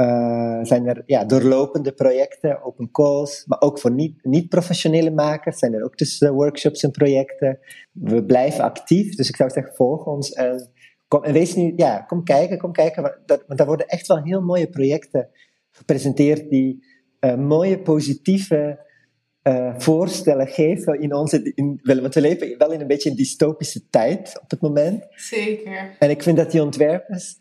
[0.00, 5.74] Uh, zijn er ja, doorlopende projecten, open calls, maar ook voor niet-professionele niet makers zijn
[5.74, 7.58] er ook dus workshops en projecten.
[7.92, 10.70] We blijven actief, dus ik zou zeggen, volg ons en,
[11.08, 14.06] kom, en wees nu, ja, kom kijken, kom kijken, want, dat, want daar worden echt
[14.06, 15.28] wel heel mooie projecten
[15.70, 16.84] gepresenteerd die
[17.20, 18.86] uh, mooie, positieve
[19.42, 23.88] uh, voorstellen geven in onze, in, want we leven wel in een beetje een dystopische
[23.90, 25.06] tijd op het moment.
[25.10, 25.96] Zeker.
[25.98, 27.38] En ik vind dat die ontwerpers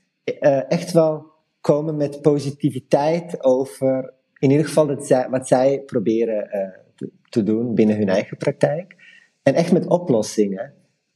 [0.67, 1.28] echt wel
[1.61, 7.43] komen met positiviteit over, in ieder geval dat zij, wat zij proberen uh, te, te,
[7.43, 8.95] doen binnen hun eigen praktijk.
[9.43, 10.73] En echt met oplossingen.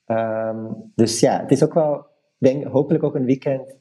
[0.08, 2.06] Um, dus ja, het is ook wel,
[2.38, 3.76] denk, hopelijk ook een weekend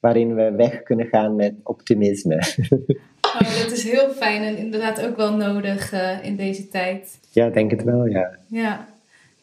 [0.00, 2.42] waarin we weg kunnen gaan met optimisme.
[3.32, 7.18] Oh, dat is heel fijn en inderdaad ook wel nodig uh, in deze tijd.
[7.30, 8.38] Ja, denk het wel, ja.
[8.46, 8.88] Ja.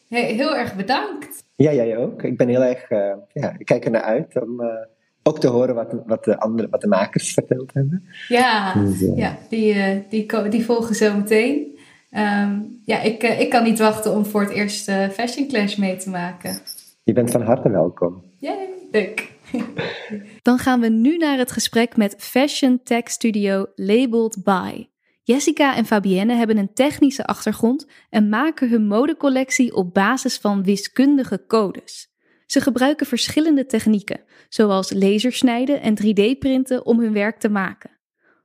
[0.08, 1.44] Hey, heel erg bedankt.
[1.56, 2.22] Ja, jij ook.
[2.22, 4.60] Ik ben heel erg, uh, ja, ik kijk er naar uit om
[5.22, 8.04] ook te horen wat, wat, de, andere, wat de makers verteld hebben.
[8.28, 11.78] Ja, dus, uh, ja die, uh, die, die volgen zo meteen.
[12.16, 15.96] Um, ja, ik, uh, ik kan niet wachten om voor het eerst Fashion Clash mee
[15.96, 16.60] te maken.
[17.02, 18.22] Je bent van harte welkom.
[18.38, 19.28] Yay, leuk.
[20.42, 24.86] Dan gaan we nu naar het gesprek met Fashion Tech Studio Labeled By.
[25.22, 31.44] Jessica en Fabienne hebben een technische achtergrond en maken hun modecollectie op basis van wiskundige
[31.46, 32.08] codes.
[32.46, 37.98] Ze gebruiken verschillende technieken, zoals lasersnijden en 3D-printen om hun werk te maken.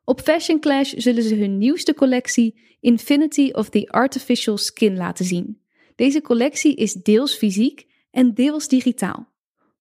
[0.04, 5.62] Op Fashion Clash zullen ze hun nieuwste collectie Infinity of the Artificial Skin laten zien.
[5.96, 9.34] Deze collectie is deels fysiek en deels digitaal.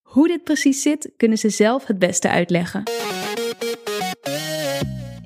[0.03, 2.83] Hoe dit precies zit, kunnen ze zelf het beste uitleggen.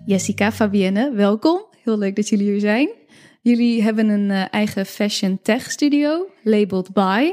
[0.07, 1.67] Jessica, Fabienne, welkom.
[1.83, 2.89] Heel leuk dat jullie hier zijn.
[3.43, 7.33] Jullie hebben een uh, eigen fashion tech studio, labeled by.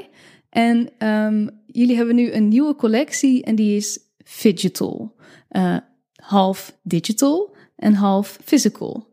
[0.56, 4.00] En um, jullie hebben nu een nieuwe collectie en die is
[4.41, 5.15] digital.
[5.52, 5.78] Uh,
[6.15, 9.08] half digital en half physical.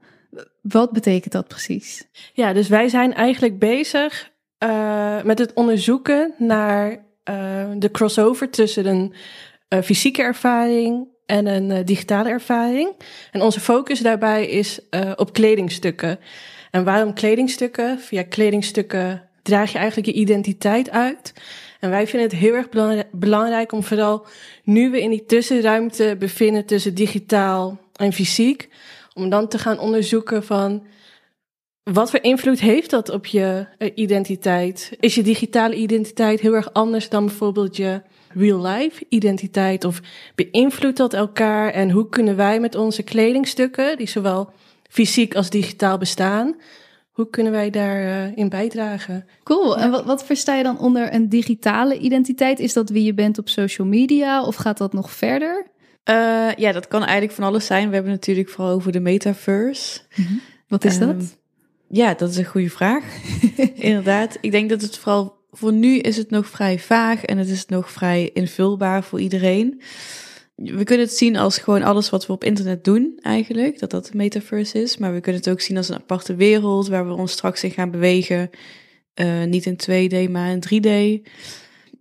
[0.61, 2.09] Wat betekent dat precies?
[2.33, 4.31] Ja, dus wij zijn eigenlijk bezig
[4.65, 9.15] uh, met het onderzoeken naar uh, de crossover tussen een
[9.85, 12.93] fysieke ervaring en een digitale ervaring.
[13.31, 14.81] En onze focus daarbij is
[15.17, 16.19] op kledingstukken.
[16.71, 17.99] En waarom kledingstukken?
[17.99, 21.33] Via kledingstukken draag je eigenlijk je identiteit uit.
[21.81, 22.69] En wij vinden het heel erg
[23.11, 24.27] belangrijk om vooral
[24.65, 28.69] nu we in die tussenruimte bevinden tussen digitaal en fysiek,
[29.15, 30.87] om dan te gaan onderzoeken van
[31.83, 34.97] wat voor invloed heeft dat op je eh, identiteit?
[35.01, 39.85] Is je digitale identiteit heel erg anders dan bijvoorbeeld je real-life identiteit?
[39.85, 40.01] Of
[40.35, 41.73] beïnvloedt dat elkaar?
[41.73, 44.51] En hoe kunnen wij met onze kledingstukken, die zowel
[44.89, 46.57] fysiek als digitaal bestaan,
[47.13, 49.27] hoe kunnen wij daarin uh, bijdragen?
[49.43, 49.79] Cool.
[49.79, 52.59] En wat, wat versta je dan onder een digitale identiteit?
[52.59, 55.67] Is dat wie je bent op social media of gaat dat nog verder?
[56.11, 57.89] Uh, ja, dat kan eigenlijk van alles zijn.
[57.89, 60.01] We hebben natuurlijk vooral over de metaverse.
[60.15, 60.41] Mm -hmm.
[60.69, 61.39] Wat is um, dat?
[61.89, 63.05] Ja, dat is een goede vraag.
[63.75, 64.39] Inderdaad.
[64.41, 67.67] Ik denk dat het vooral voor nu is het nog vrij vaag en het is
[67.67, 69.83] nog vrij invulbaar voor iedereen
[70.55, 74.07] we kunnen het zien als gewoon alles wat we op internet doen eigenlijk, dat dat
[74.07, 74.97] de metaverse is.
[74.97, 77.71] Maar we kunnen het ook zien als een aparte wereld waar we ons straks in
[77.71, 78.51] gaan bewegen.
[79.15, 81.31] Uh, niet in 2D, maar in 3D.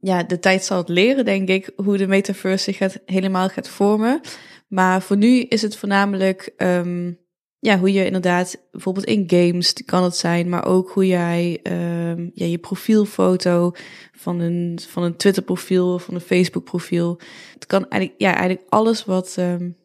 [0.01, 3.69] Ja, de tijd zal het leren, denk ik, hoe de metaverse zich gaat, helemaal gaat
[3.69, 4.21] vormen.
[4.67, 7.19] Maar voor nu is het voornamelijk um,
[7.61, 12.17] ja, hoe je inderdaad, bijvoorbeeld in games kan het zijn, maar ook hoe jij uh,
[12.33, 13.71] ja, je profielfoto
[14.11, 17.19] van een, van een Twitter profiel, van een Facebook profiel.
[17.53, 19.77] Het kan eigenlijk, ja, eigenlijk alles wat um,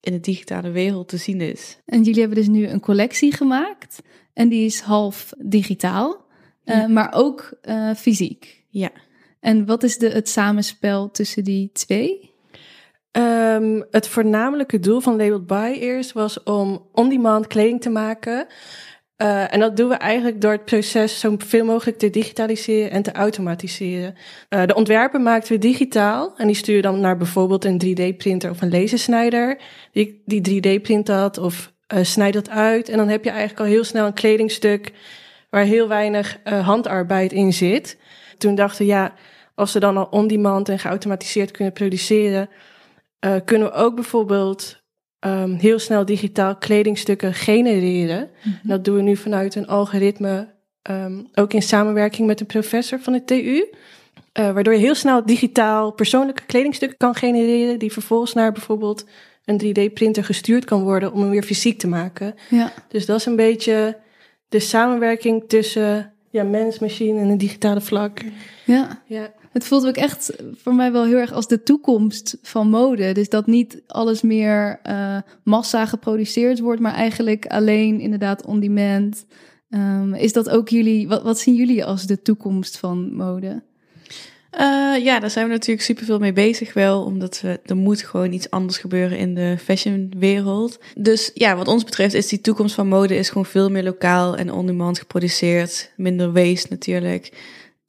[0.00, 1.78] in de digitale wereld te zien is.
[1.84, 6.26] En jullie hebben dus nu een collectie gemaakt en die is half digitaal,
[6.64, 6.88] uh, ja.
[6.88, 8.64] maar ook uh, fysiek.
[8.68, 8.90] Ja.
[9.40, 12.31] En wat is de, het samenspel tussen die twee?
[13.12, 18.46] Um, het voornamelijke doel van Labeled By eerst was om on-demand kleding te maken.
[19.22, 23.02] Uh, en dat doen we eigenlijk door het proces zo veel mogelijk te digitaliseren en
[23.02, 24.14] te automatiseren.
[24.50, 28.50] Uh, de ontwerpen maakten we digitaal en die stuur je dan naar bijvoorbeeld een 3D-printer
[28.50, 29.58] of een lasersnijder.
[29.92, 32.88] Die, die 3D-print dat of uh, snijdt dat uit.
[32.88, 34.92] En dan heb je eigenlijk al heel snel een kledingstuk
[35.50, 37.98] waar heel weinig handarbeid in zit.
[38.38, 39.14] Toen dachten we, ja,
[39.54, 42.48] als we dan al on-demand en geautomatiseerd kunnen produceren
[43.24, 44.82] uh, kunnen we ook bijvoorbeeld
[45.18, 48.30] ehm, heel snel digitaal kledingstukken genereren.
[48.42, 48.68] Mhm.
[48.68, 50.48] Dat doen we nu vanuit een algoritme,
[50.82, 53.64] ehm, ook in samenwerking met een professor van de TU.
[54.32, 59.06] Eh, waardoor je heel snel digitaal persoonlijke kledingstukken kan genereren, die vervolgens naar bijvoorbeeld
[59.44, 62.34] een 3D-printer gestuurd kan worden om hem weer fysiek te maken.
[62.50, 62.72] Ja.
[62.88, 63.98] Dus dat is een beetje
[64.48, 68.20] de samenwerking tussen ja, mens, machine en een digitale vlak.
[68.64, 69.02] ja.
[69.06, 69.32] Ja.
[69.52, 73.12] Het voelt ook echt voor mij wel heel erg als de toekomst van mode.
[73.12, 79.24] Dus dat niet alles meer eh, massa geproduceerd wordt, maar eigenlijk alleen inderdaad on demand.
[79.70, 83.62] Ehm, is dat ook jullie, wat, wat zien jullie als de toekomst van mode?
[84.50, 88.32] Eh, ja, daar zijn we natuurlijk superveel mee bezig wel, omdat we, er moet gewoon
[88.32, 90.78] iets anders gebeuren in de fashionwereld.
[90.94, 94.36] Dus ja, wat ons betreft is die toekomst van mode is gewoon veel meer lokaal
[94.36, 95.90] en on-demand geproduceerd.
[95.96, 97.32] Minder waste natuurlijk.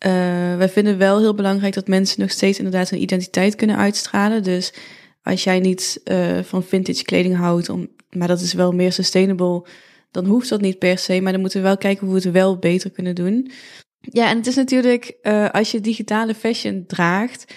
[0.03, 4.43] Eh, wij vinden wel heel belangrijk dat mensen nog steeds inderdaad hun identiteit kunnen uitstralen.
[4.43, 4.73] Dus
[5.21, 9.65] als jij niet eh, van vintage kleding houdt, om, maar dat is wel meer sustainable,
[10.11, 11.21] dan hoeft dat niet per se.
[11.21, 13.51] Maar dan moeten we wel kijken hoe we het wel beter kunnen doen.
[13.99, 17.53] Ja, en het is natuurlijk, eh, als je digitale fashion draagt,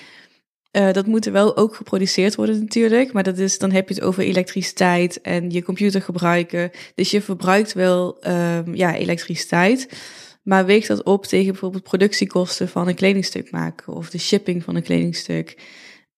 [0.92, 3.12] dat moet er wel ook geproduceerd worden natuurlijk.
[3.12, 6.70] Maar dat is, dan heb je het over elektriciteit en je computer gebruiken.
[6.94, 9.88] Dus je verbruikt wel ehm, ja, elektriciteit.
[10.46, 14.76] Maar weeg dat op tegen bijvoorbeeld productiekosten van een kledingstuk maken of de shipping van
[14.76, 15.58] een kledingstuk.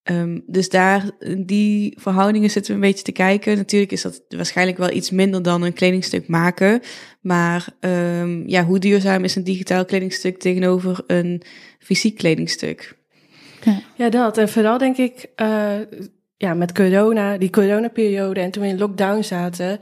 [0.02, 3.56] Ehm, dus daar, die verhoudingen zitten we een beetje te kijken.
[3.56, 6.80] Natuurlijk is dat waarschijnlijk wel iets minder dan een kledingstuk maken.
[7.20, 11.42] Maar ehm, ja, hoe duurzaam is een digitaal kledingstuk tegenover een
[11.78, 12.96] fysiek kledingstuk?
[13.96, 14.38] Ja, dat.
[14.38, 15.78] En vooral denk ik, eh,
[16.36, 19.80] ja, met corona, die coronaperiode en toen we in lockdown zaten.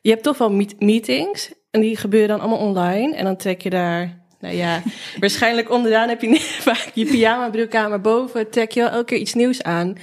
[0.00, 3.16] Je hebt toch wel meet- meetings en die gebeuren dan allemaal online.
[3.16, 4.82] En dan trek je daar, nou ja,
[5.20, 9.04] waarschijnlijk onderaan heb je vaak je pyjama broek aan, maar boven trek je wel elke
[9.04, 9.96] keer iets nieuws aan.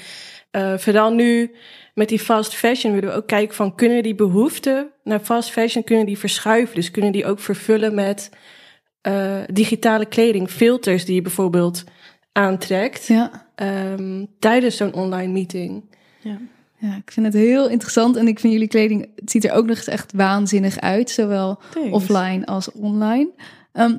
[0.52, 1.52] Eh, vooral nu
[1.94, 5.84] met die fast fashion willen we ook kijken van kunnen die behoeften naar fast fashion,
[5.84, 6.76] kunnen die verschuiven?
[6.76, 8.30] Dus kunnen die ook vervullen met
[9.02, 11.84] eh, digitale kleding, filters die je bijvoorbeeld
[12.32, 13.48] aantrekt Ja.
[13.56, 15.96] ehm, tijdens zo'n online meeting.
[16.22, 16.38] Ja.
[16.80, 18.16] Ja, ik vind het heel interessant.
[18.16, 21.10] En ik vind jullie kleding, het ziet er ook nog eens echt waanzinnig uit.
[21.10, 21.60] Zowel
[21.92, 23.30] offline als online.
[23.72, 23.96] Ehm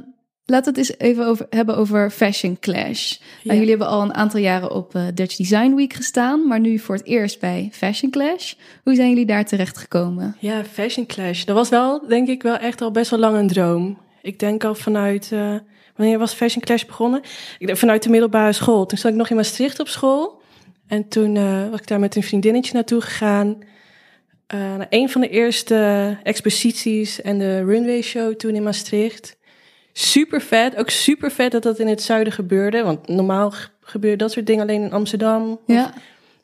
[0.51, 3.17] laten we het eens even over, hebben over Fashion Clash.
[3.43, 6.79] Nou, jullie hebben al een aantal jaren op eh, Dutch Design Week gestaan, maar nu
[6.79, 8.55] voor het eerst bij Fashion Clash.
[8.85, 10.37] Hoe zijn jullie daar terecht gekomen?
[10.39, 11.45] Ja, Fashion Clash.
[11.45, 13.99] Dat was wel, denk ik, wel echt al best wel lang een droom.
[14.23, 15.55] Ik denk al vanuit, eh,
[15.97, 17.21] wanneer was Fashion Clash begonnen?
[17.59, 18.87] Ik denk vanuit de middelbare school.
[18.87, 20.40] Toen zat ik nog in Maastricht op school.
[20.91, 23.59] En toen eh, was ik daar met een vriendinnetje naartoe gegaan.
[24.47, 29.37] eh, naar een van de eerste exposities en de runway show toen in Maastricht.
[29.93, 30.77] Super vet.
[30.77, 32.83] Ook super vet dat dat in het zuiden gebeurde.
[32.83, 35.51] Want normaal ge- gebeurt dat soort dingen alleen in Amsterdam.
[35.51, 35.95] Of- Ja,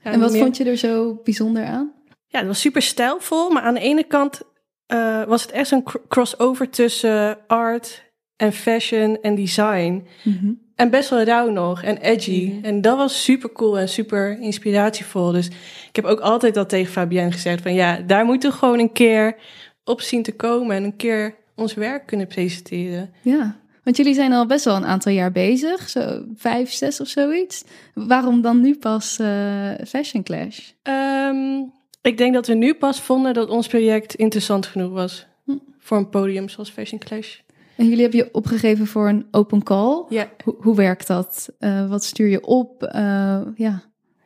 [0.02, 1.92] en wat meer- vond je er zo bijzonder aan?
[2.28, 4.40] Ja, het was super stijlvol, maar aan de ene kant
[4.86, 8.04] eh, was het echt een cr- crossover tussen art
[8.36, 10.06] en fashion en design.
[10.24, 10.52] Mhm.
[10.76, 12.52] En best wel rauw nog en edgy.
[12.52, 12.64] Mhm.
[12.64, 15.32] En dat was super cool en super inspiratievol.
[15.32, 15.46] Dus
[15.88, 18.92] ik heb ook altijd al tegen Fabienne gezegd van ja, daar moeten we gewoon een
[18.92, 19.36] keer
[19.84, 23.10] op zien te komen en een keer ons werk kunnen presenteren.
[23.22, 27.08] Ja, want jullie zijn al best wel een aantal jaar bezig, zo vijf, zes of
[27.08, 27.64] zoiets.
[27.94, 30.58] Waarom dan nu pas eh, Fashion Clash?
[30.82, 31.60] Ehm,
[32.02, 35.52] ik denk dat we nu pas vonden dat ons project interessant genoeg was Hm.
[35.78, 37.38] voor een podium zoals Fashion Clash.
[37.76, 40.04] En jullie hebben je opgegeven voor een open call.
[40.08, 41.48] Ja, Hoe, hoe werkt dat?
[41.58, 42.82] Eh, wat stuur je op?
[42.82, 43.82] Eh, ja.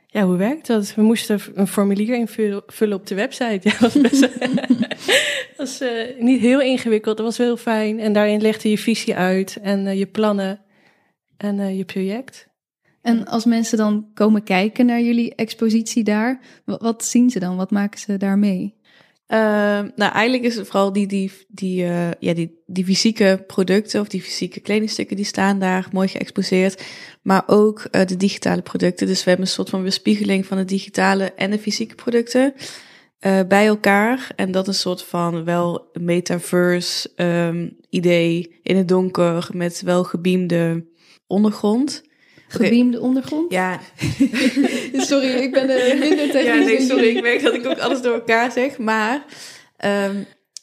[0.06, 0.94] Ja, hoe werkt dat?
[0.94, 3.60] We moesten een formulier invullen vullen op de website.
[3.68, 7.16] Ja, dat was best dat was, eh, niet heel ingewikkeld.
[7.16, 7.98] Dat was wel heel fijn.
[7.98, 10.60] En daarin legde je visie uit en je plannen
[11.36, 12.48] en je project.
[13.02, 17.56] En als mensen dan komen kijken naar jullie expositie daar, wat zien ze dan?
[17.56, 18.80] Wat maken ze daarmee?
[19.31, 24.01] Ehm, nou, eigenlijk is het vooral die, die, die, eh, ja, die, die fysieke producten
[24.01, 26.85] of die fysieke kledingstukken die staan daar mooi geëxposeerd.
[27.23, 29.07] Maar ook eh, de digitale producten.
[29.07, 32.55] Dus we hebben een soort van weerspiegeling van de digitale en de fysieke producten
[33.19, 34.33] eh, bij elkaar.
[34.37, 40.05] En dat is een soort van wel metaverse ehm, idee in het donker met wel
[40.05, 40.87] gebeamde
[41.27, 42.03] ondergrond.
[42.52, 43.52] Gebeamde ondergrond?
[43.52, 43.80] Ja,
[44.92, 46.44] Sorry, ik ben er minder technisch.
[46.44, 47.16] ja, nee, sorry.
[47.16, 48.78] Ik merk dat ik ook alles door elkaar zeg.
[48.78, 49.24] Maar
[49.76, 50.16] ehm,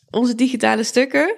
[0.09, 1.35] onze digitale stukken,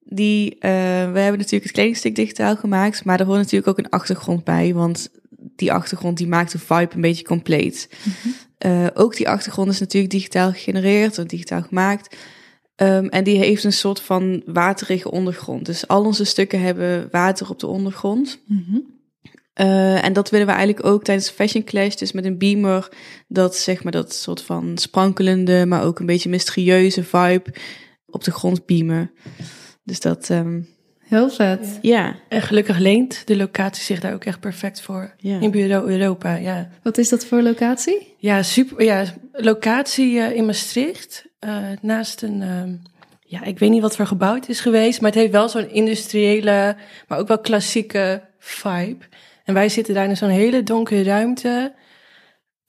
[0.00, 0.70] die, eh,
[1.12, 4.74] we hebben natuurlijk het kledingstuk digitaal gemaakt, maar er hoort natuurlijk ook een achtergrond bij,
[4.74, 5.08] want
[5.56, 7.88] die achtergrond die maakt de vibe een beetje compleet.
[8.58, 12.16] Eh, ook die achtergrond is natuurlijk digitaal gegenereerd en digitaal gemaakt.
[12.76, 15.66] Ehm, en die heeft een soort van waterige ondergrond.
[15.66, 18.38] Dus al onze stukken hebben water op de ondergrond.
[18.46, 18.78] Mhm.
[19.60, 22.88] Uh, en dat willen we eigenlijk ook tijdens Fashion Clash, dus met een beamer,
[23.28, 27.54] dat zeg maar dat soort van sprankelende, maar ook een beetje mysterieuze vibe
[28.06, 29.10] op de grond beamen.
[29.84, 30.28] Dus dat...
[30.28, 31.78] Um, Heel vet.
[31.82, 32.16] Ja.
[32.28, 35.14] En gelukkig leent de locatie zich daar ook echt perfect voor.
[35.16, 35.40] Ja.
[35.40, 36.68] In Bureau Europa, ja.
[36.82, 38.14] Wat is dat voor locatie?
[38.18, 38.84] Ja, super.
[38.84, 41.26] Ja, locatie uh, in Maastricht.
[41.40, 42.72] Uh, naast een, uh,
[43.20, 45.70] ja, ik weet niet wat voor gebouw het is geweest, maar het heeft wel zo'n
[45.70, 46.76] industriële,
[47.08, 49.04] maar ook wel klassieke vibe.
[49.44, 51.72] En wij zitten daar in zo'n hele donkere ruimte.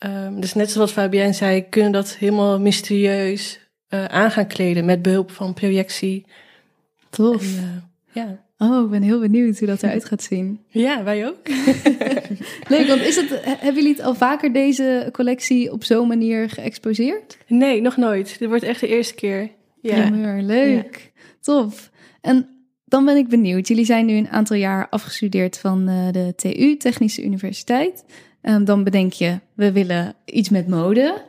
[0.05, 3.59] Um, dus net zoals Fabienne zei, kunnen dat helemaal mysterieus
[3.89, 6.25] uh, aan gaan kleden met behulp van projectie.
[7.09, 7.57] Tof.
[7.57, 7.83] En,
[8.15, 8.43] uh, ja.
[8.57, 10.59] Oh, ik ben heel benieuwd hoe dat eruit gaat zien.
[10.69, 11.47] Ja, wij ook.
[12.73, 17.37] Leuk, want is het, hebben jullie het al vaker deze collectie op zo'n manier geëxposeerd?
[17.47, 18.39] Nee, nog nooit.
[18.39, 19.49] Dit wordt echt de eerste keer.
[19.81, 20.09] Ja.
[20.41, 21.11] Leuk.
[21.15, 21.21] Ja.
[21.41, 21.91] Tof.
[22.21, 22.52] En
[22.93, 23.67] dan ben ik benieuwd.
[23.67, 28.03] Jullie zijn nu een aantal jaar afgestudeerd van uh, de TU, Technische Universiteit.
[28.41, 31.21] Um, dan bedenk je, we willen iets met mode.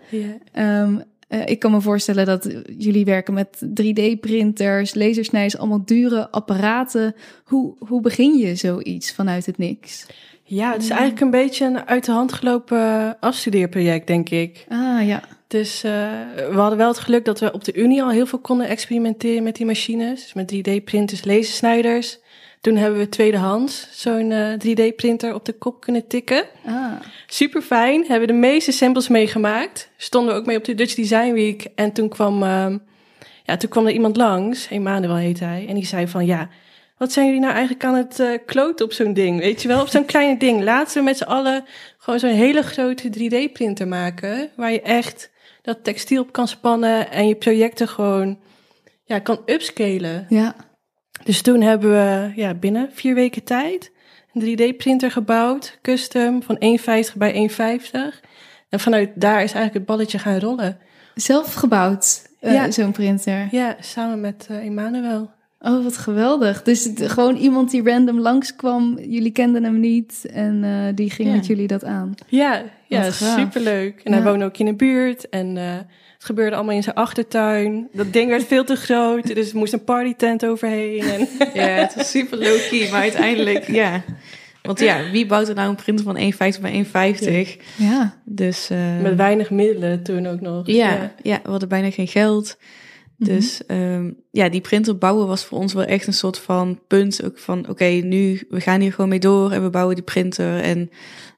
[0.58, 7.14] Um, uh, ik kan me voorstellen dat jullie werken met 3D-printers, lasersnijders, allemaal dure apparaten.
[7.44, 10.06] Hoe, hoe begin je zoiets vanuit het niks?
[10.42, 14.66] Ja, het is eigenlijk een beetje een uit de hand gelopen afstudeerproject, denk ik.
[14.68, 15.22] Ah ja.
[15.46, 15.92] Dus uh,
[16.34, 19.42] we hadden wel het geluk dat we op de Unie al heel veel konden experimenteren
[19.42, 20.22] met die machines.
[20.22, 22.18] Dus met 3D-printers, lasersnijders.
[22.60, 26.44] Toen hebben we tweedehands zo'n uh, 3D-printer op de kop kunnen tikken.
[26.66, 26.92] Ah.
[27.26, 28.04] Super fijn.
[28.06, 29.90] Hebben de meeste samples meegemaakt.
[29.96, 31.66] Stonden we ook mee op de Dutch Design Week.
[31.74, 32.74] En toen kwam, uh,
[33.44, 35.64] ja, toen kwam er iemand langs, Emanuel heet hij.
[35.68, 36.48] En die zei van, ja,
[36.98, 39.40] wat zijn jullie nou eigenlijk aan het uh, kloten op zo'n ding?
[39.40, 40.62] Weet je wel, op zo'n kleine ding.
[40.62, 41.64] Laten we met z'n allen
[41.98, 44.50] gewoon zo'n hele grote 3D-printer maken.
[44.56, 45.30] Waar je echt
[45.64, 48.38] dat textiel op kan spannen en je projecten gewoon
[49.04, 50.26] ja, kan upscalen.
[50.28, 50.54] Ja.
[51.24, 53.92] Dus toen hebben we ja, binnen vier weken tijd
[54.32, 56.56] een 3D-printer gebouwd, custom, van
[57.10, 58.20] 1,50 bij 1,50.
[58.68, 60.78] En vanuit daar is eigenlijk het balletje gaan rollen.
[61.14, 62.70] Zelf gebouwd, uh, Ja.
[62.70, 63.48] zo'n printer?
[63.50, 65.30] Ja, samen met uh, Emmanuel.
[65.66, 66.62] Oh, wat geweldig.
[66.62, 71.28] Dus het, gewoon iemand die random langskwam, jullie kenden hem niet en uh, die ging
[71.28, 71.34] Ja.
[71.34, 72.14] met jullie dat aan.
[72.28, 74.00] Ja, ja superleuk.
[74.04, 74.16] En Ja.
[74.18, 75.62] hij woonde ook in de buurt en uh,
[76.14, 77.88] het gebeurde allemaal in zijn achtertuin.
[77.92, 81.00] Dat ding werd veel te groot, dus er moest een partytent overheen.
[81.02, 81.28] En
[81.60, 84.02] Ja, het was super low-key, maar uiteindelijk, ja.
[84.62, 86.16] Want ja, wie bouwt er nou een printer van
[86.56, 86.86] 1,50 bij
[87.56, 87.62] 1,50?
[87.76, 88.14] Ja.
[88.24, 90.66] Dus uh, met weinig middelen toen ook nog.
[90.66, 92.56] ja, ja, we hadden bijna geen geld.
[93.16, 93.30] Mhm.
[93.30, 97.24] Dus um, ja, die printer bouwen was voor ons wel echt een soort van punt.
[97.24, 100.04] Ook van, oké, okay, nu, we gaan hier gewoon mee door en we bouwen die
[100.04, 100.60] printer.
[100.60, 100.90] En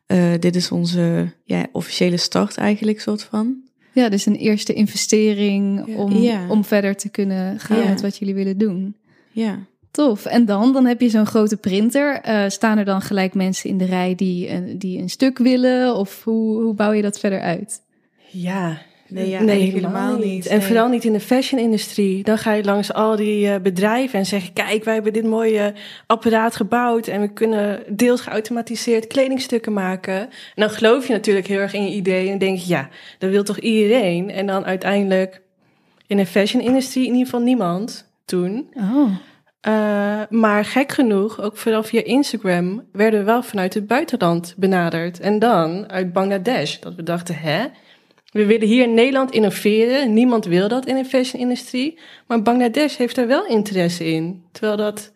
[0.06, 3.56] uh, dit is onze ja, officiële start eigenlijk, soort van.
[3.92, 5.94] Ja, dus een eerste investering Ja.
[5.96, 6.48] om, Ja.
[6.48, 7.88] om verder te kunnen gaan Ja.
[7.88, 8.96] met wat jullie willen doen.
[9.32, 9.58] Ja.
[9.90, 10.24] Tof.
[10.24, 12.20] En dan, dan heb je zo'n grote printer.
[12.28, 15.94] Uh, staan er dan gelijk mensen in de rij die, een die een stuk willen?
[15.96, 17.80] Of hoe, hoe bouw je dat verder uit?
[18.30, 20.46] Ja, Nee, ja, helemaal niet.
[20.46, 22.22] En vooral niet in de fashion-industrie.
[22.22, 24.52] Dan ga je langs al die uh, bedrijven en zeg je...
[24.52, 25.74] kijk, wij hebben dit mooie
[26.06, 27.06] apparaat gebouwd...
[27.06, 30.20] en we kunnen deels geautomatiseerd kledingstukken maken.
[30.20, 32.30] En dan geloof je natuurlijk heel erg in je idee...
[32.30, 32.88] en denk je, ja,
[33.18, 34.30] dat wil toch iedereen?
[34.30, 35.42] En dan uiteindelijk
[36.06, 38.70] in de fashion-industrie in ieder geval niemand toen...
[38.74, 39.10] Oh,
[39.68, 45.20] Uh, maar gek genoeg, ook vooral via Instagram, werden we wel vanuit het buitenland benaderd.
[45.20, 46.78] En dan uit Bangladesh.
[46.78, 47.64] Dat we dachten, hè?
[48.32, 50.12] We willen hier in Nederland innoveren.
[50.12, 51.98] Niemand wil dat in de fashion-industrie.
[52.26, 54.42] Maar Bangladesh heeft er wel interesse in.
[54.52, 55.12] Terwijl dat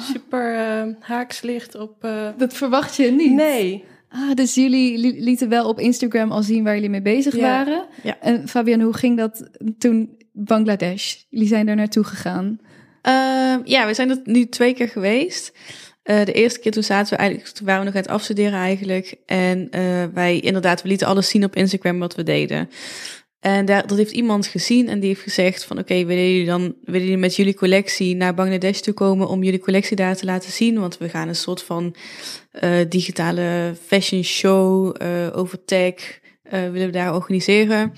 [0.00, 2.04] super uh, haaks ligt op...
[2.04, 2.28] Uh...
[2.36, 3.32] dat verwacht je niet.
[3.32, 3.84] Nee.
[4.08, 7.40] Ah, dus jullie li- lieten wel op Instagram al zien waar jullie mee bezig Ja.
[7.40, 7.86] waren.
[8.02, 8.20] Ja.
[8.20, 11.14] En Fabian, hoe ging dat toen Bangladesh?
[11.28, 12.58] Jullie zijn daar naartoe gegaan.
[13.08, 15.52] Uh, ja, we zijn er nu twee keer geweest.
[16.10, 18.58] Uh, de eerste keer toen zaten we eigenlijk, toen waren we nog aan het afstuderen
[18.58, 19.14] eigenlijk.
[19.26, 22.70] En uh, wij inderdaad, we lieten alles zien op Instagram wat we deden.
[23.40, 26.46] En daar, dat heeft iemand gezien en die heeft gezegd van oké, okay, willen jullie
[26.46, 30.24] dan willen jullie met jullie collectie naar Bangladesh toe komen om jullie collectie daar te
[30.24, 30.80] laten zien?
[30.80, 31.94] Want we gaan een soort van
[32.62, 34.96] uh, digitale fashion show
[35.34, 37.92] over tech willen we daar organiseren.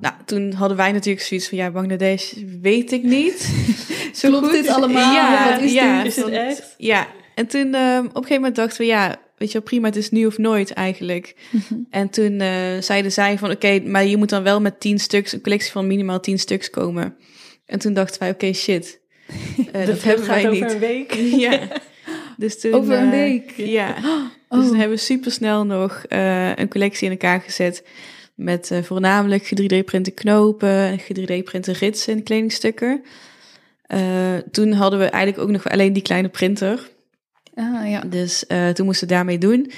[0.00, 3.50] Nou, toen hadden wij natuurlijk zoiets van ja, Bangladesh weet ik niet.
[4.12, 5.14] Zo Klopt dit allemaal?
[5.14, 6.16] Ja, Wat is ja, dit?
[6.16, 6.74] Is het echt?
[6.78, 7.06] Ja,
[7.42, 9.96] en toen uh, op een gegeven moment dachten we ja, weet je wel, prima, het
[9.96, 11.34] is nu of nooit eigenlijk.
[11.50, 11.80] Mhm.
[11.90, 14.98] En toen uh, zeiden zij van oké, okay, maar je moet dan wel met tien
[14.98, 17.16] stuks, een collectie van minimaal tien stuks komen.
[17.66, 19.00] En toen dachten wij oké, okay, shit.
[19.58, 20.72] Uh, dat, dat hebben wij over niet.
[20.72, 21.12] een week.
[21.46, 21.60] ja.
[22.36, 23.52] Dus toen, over een week?
[23.56, 23.96] Ja.
[24.04, 24.24] Oh.
[24.58, 27.84] Dus toen hebben we supersnel nog een collectie in elkaar gezet.
[28.34, 33.02] Met voornamelijk 3D-printen knopen en 3D-printen ritsen en kledingstukken.
[34.50, 36.91] Toen hadden we eigenlijk ook nog alleen die kleine printer.
[37.54, 38.00] Ah, ja.
[38.00, 39.72] Dus eh, toen moesten we daarmee doen.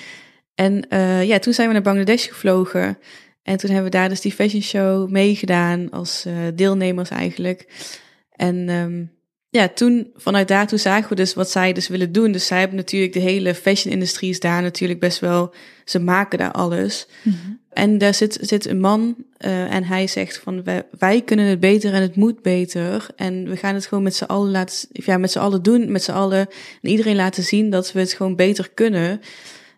[0.55, 2.99] En eh, ja, toen zijn we naar Bangladesh gevlogen.
[3.43, 7.67] En toen hebben we daar dus die fashion show meegedaan als eh, deelnemers eigenlijk.
[8.31, 9.05] En ehm,
[9.49, 12.33] ja, toen vanuit daar toen zagen we dus wat zij dus willen doen.
[12.33, 15.55] Dus zij hebben natuurlijk de hele fashion-industrie is daar natuurlijk best wel.
[15.85, 17.07] Ze maken daar alles.
[17.23, 17.37] Mhm.
[17.75, 21.61] En daar zit, zit een man eh, en hij zegt van wij, wij kunnen het
[21.61, 23.07] beter en het moet beter.
[23.17, 26.03] En we gaan het gewoon met z'n allen laten, ja, met z'n allen doen, met
[26.03, 26.49] z'n allen
[26.83, 29.21] en iedereen laten zien dat we het gewoon beter kunnen.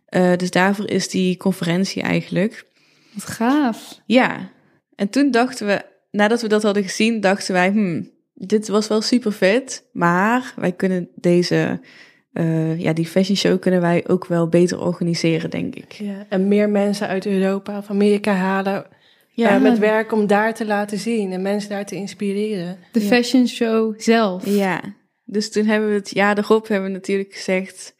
[0.06, 2.64] Eh, dus daarvoor is die conferentie eigenlijk.
[3.12, 4.00] Wat gaaf.
[4.06, 4.50] Ja,
[4.96, 9.00] en toen dachten we, nadat we dat hadden gezien, dachten wij, hmm, dit was wel
[9.00, 11.80] super vet, maar wij kunnen deze,
[12.36, 15.92] eh, ja, die fashion show kunnen wij ook wel beter organiseren, denk ik.
[15.92, 18.86] Ja, en meer mensen uit Europa of Amerika halen
[19.28, 22.78] Ja, eh, met werk om daar te laten zien en mensen daar te inspireren.
[22.92, 24.46] De fashion show zelf.
[24.46, 24.80] Ja,
[25.24, 27.96] dus toen hebben we het jaar erop hebben we natuurlijk gezegd,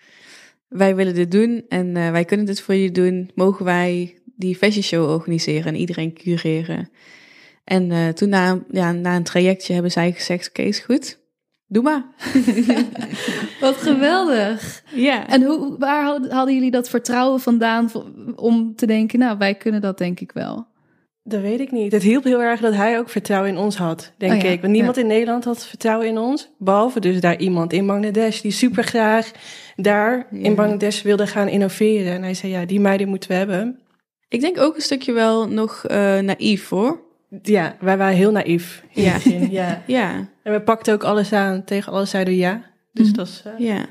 [0.69, 3.31] wij willen dit doen en eh, wij kunnen dit voor je doen.
[3.35, 6.91] Mogen wij die fashion show organiseren en iedereen cureren?
[7.65, 11.19] En eh, toen na, ja, na een trajectje hebben zij gezegd, oké, is goed.
[11.69, 12.05] Doe maar.
[13.61, 14.83] Wat geweldig.
[14.95, 15.29] Ja.
[15.29, 17.91] En hoe, waar hadden, jullie dat vertrouwen vandaan
[18.37, 20.67] om te denken, nou, wij kunnen dat denk ik wel.
[21.23, 21.93] Dat weet ik niet.
[21.93, 24.61] Het hielp heel erg dat hij ook vertrouwen in ons had, denk Oh ja, ik.
[24.61, 26.51] Want niemand in Nederland had vertrouwen in ons.
[26.59, 29.31] Behalve dus daar iemand in Bangladesh die super graag
[29.77, 30.43] daar Ja.
[30.43, 32.13] in Bangladesh wilde gaan innoveren.
[32.13, 33.81] En hij zei, ja, die meiden moeten we hebben.
[34.29, 37.06] Ik denk ook een stukje wel nog eh, naïef hoor.
[37.43, 39.13] Ja, wij waren heel naïef in Ja.
[39.15, 39.51] begin.
[39.61, 39.83] Ja.
[39.87, 41.65] Ja, En we pakten ook alles aan.
[41.65, 42.63] Tegen alles zeiden we ja.
[42.93, 43.17] Dus Mhm.
[43.17, 43.43] dat is...
[43.45, 43.87] eh, ja,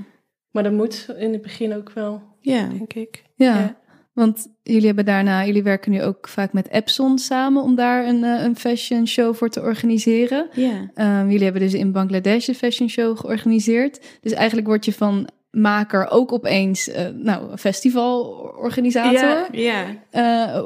[0.51, 2.67] Maar dat moet in het begin ook wel, ja.
[2.67, 3.23] denk ik.
[3.35, 3.75] Ja, Ja.
[4.13, 8.23] want jullie hebben daarna, jullie werken nu ook vaak met Epson samen om daar een,
[8.23, 10.47] eh, een fashion show voor te organiseren.
[10.53, 13.99] Ja, Ehm, jullie hebben dus in Bangladesh een fashion show georganiseerd.
[14.21, 19.47] Dus eigenlijk word je van maker ook opeens eh, nou, festivalorganisator.
[19.51, 19.85] Ja.
[20.11, 20.55] ja.
[20.55, 20.65] Eh,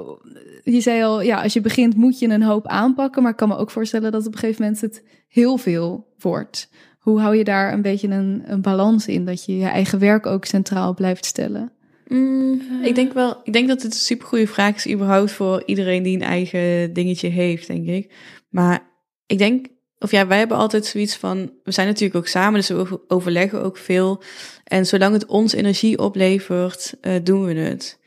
[0.63, 3.21] je zei al, ja, als je begint moet je een hoop aanpakken.
[3.21, 6.69] Maar ik kan me ook voorstellen dat op een gegeven moment het heel veel wordt.
[6.99, 9.25] Hoe hou je daar een beetje een, een balans in?
[9.25, 11.71] Dat je je eigen werk ook centraal blijft stellen.
[12.07, 16.03] Mm, ik denk wel, ik denk dat het een supergoeie vraag is überhaupt voor iedereen
[16.03, 18.13] die een eigen dingetje heeft, denk ik.
[18.49, 18.79] Maar
[19.25, 19.67] ik denk,
[19.99, 23.01] of ja, wij hebben altijd zoiets van, we zijn natuurlijk ook samen, dus we over-
[23.07, 24.21] overleggen ook veel.
[24.63, 27.99] En zolang het ons energie oplevert, eh, doen we het.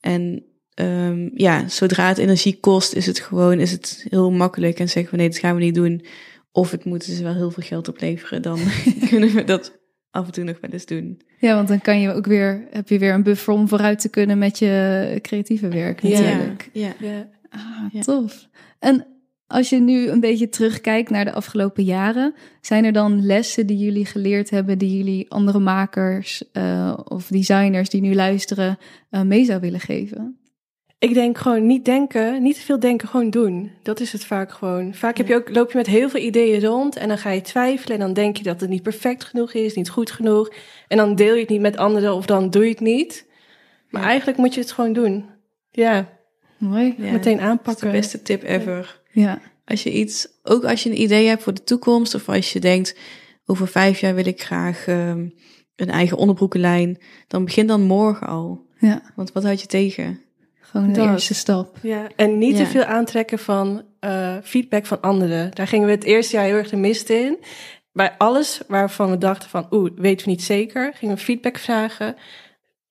[0.00, 0.44] En
[0.74, 5.12] ehm, ja, zodra het energie kost, is het gewoon, is het heel makkelijk en zeggen
[5.12, 6.04] we nee, dat gaan we niet doen.
[6.52, 8.58] Of het moet dus wel heel veel geld opleveren, dan
[9.10, 9.78] kunnen we dat
[10.10, 11.20] af en toe nog wel eens doen.
[11.38, 14.08] Ja, want dan kan je ook weer, heb je weer een buffer om vooruit te
[14.08, 16.70] kunnen met je creatieve werk natuurlijk.
[16.72, 16.92] ja.
[17.00, 17.28] Ja.
[17.50, 18.00] Ah, Ja.
[18.00, 18.48] tof.
[18.78, 19.06] En
[19.46, 23.78] als je nu een beetje terugkijkt naar de afgelopen jaren, zijn er dan lessen die
[23.78, 28.78] jullie geleerd hebben, die jullie andere makers eh, of designers die nu luisteren
[29.10, 30.39] eh, mee zou willen geven?
[31.00, 33.70] Ik denk gewoon niet denken, niet te veel denken, gewoon doen.
[33.82, 34.94] Dat is het vaak gewoon.
[34.94, 37.40] Vaak heb je ook, loop je met heel veel ideeën rond en dan ga je
[37.40, 40.52] twijfelen en dan denk je dat het niet perfect genoeg is, niet goed genoeg.
[40.88, 43.26] En dan deel je het niet met anderen of dan doe je het niet.
[43.90, 44.08] Maar Ja.
[44.08, 45.24] eigenlijk moet je het gewoon doen.
[45.70, 46.08] Ja,
[46.58, 46.94] Mooi.
[46.98, 47.10] Ja.
[47.12, 47.86] meteen Dat is aanpakken.
[47.86, 49.00] de beste tip ever.
[49.12, 49.40] Ja.
[49.64, 52.60] Als je iets, ook als je een idee hebt voor de toekomst, of als je
[52.60, 52.96] denkt,
[53.46, 55.28] over vijf jaar wil ik graag ehm,
[55.76, 56.98] een eigen onderbroekenlijn,
[57.28, 58.66] dan begin dan morgen al.
[58.78, 60.20] ja, Want wat houd je tegen?
[60.70, 61.08] Gewoon de Dat.
[61.10, 61.76] eerste stap.
[61.82, 62.64] Ja, en niet Ja.
[62.64, 65.50] te veel aantrekken van eh, feedback van anderen.
[65.54, 67.38] Daar gingen we het eerste jaar heel erg de mist in.
[67.92, 72.14] Bij alles waarvan we dachten van, oeh, weten we niet zeker, gingen we feedback vragen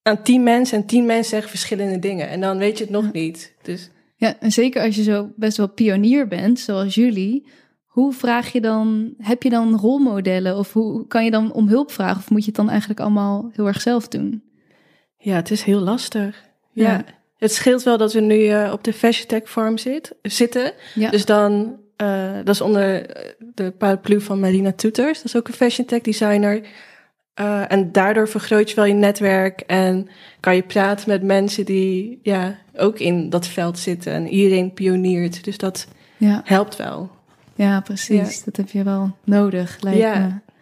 [0.02, 2.30] aan tien mensen en tien mensen zeggen verschillende dingen.
[2.30, 3.54] En dan weet je het nog niet.
[3.62, 7.48] Dus Ja, en zeker als je zo best wel pionier bent, zoals jullie.
[7.86, 11.92] Hoe vraag je dan, heb je dan rolmodellen of hoe kan je dan om hulp
[11.92, 12.18] vragen?
[12.18, 14.44] Of moet je het dan eigenlijk allemaal heel erg zelf doen?
[15.18, 16.44] ja, het is heel lastig.
[16.72, 16.90] Ja.
[16.92, 17.04] Ja.
[17.40, 20.74] Het scheelt wel dat we nu eh, op de Fashion Tech Farm zit, zitten.
[20.96, 21.10] Ja.
[21.10, 25.18] Dus dan, eh, dat is onder eh, de paraplu van Marina Toeters.
[25.18, 26.62] Dat is ook een fashion tech designer.
[27.68, 30.08] En daardoor vergroot je wel je netwerk en
[30.40, 34.14] kan je praten met mensen die ja, ook in dat veld zitten.
[34.14, 35.44] En iedereen pioniert.
[35.44, 35.88] Dus dat
[36.18, 36.42] ja.
[36.44, 37.10] helpt wel.
[37.56, 38.36] Ja, precies.
[38.36, 38.42] Ja.
[38.46, 40.20] Dat heb je wel nodig, lijkt Ja.
[40.20, 40.54] me.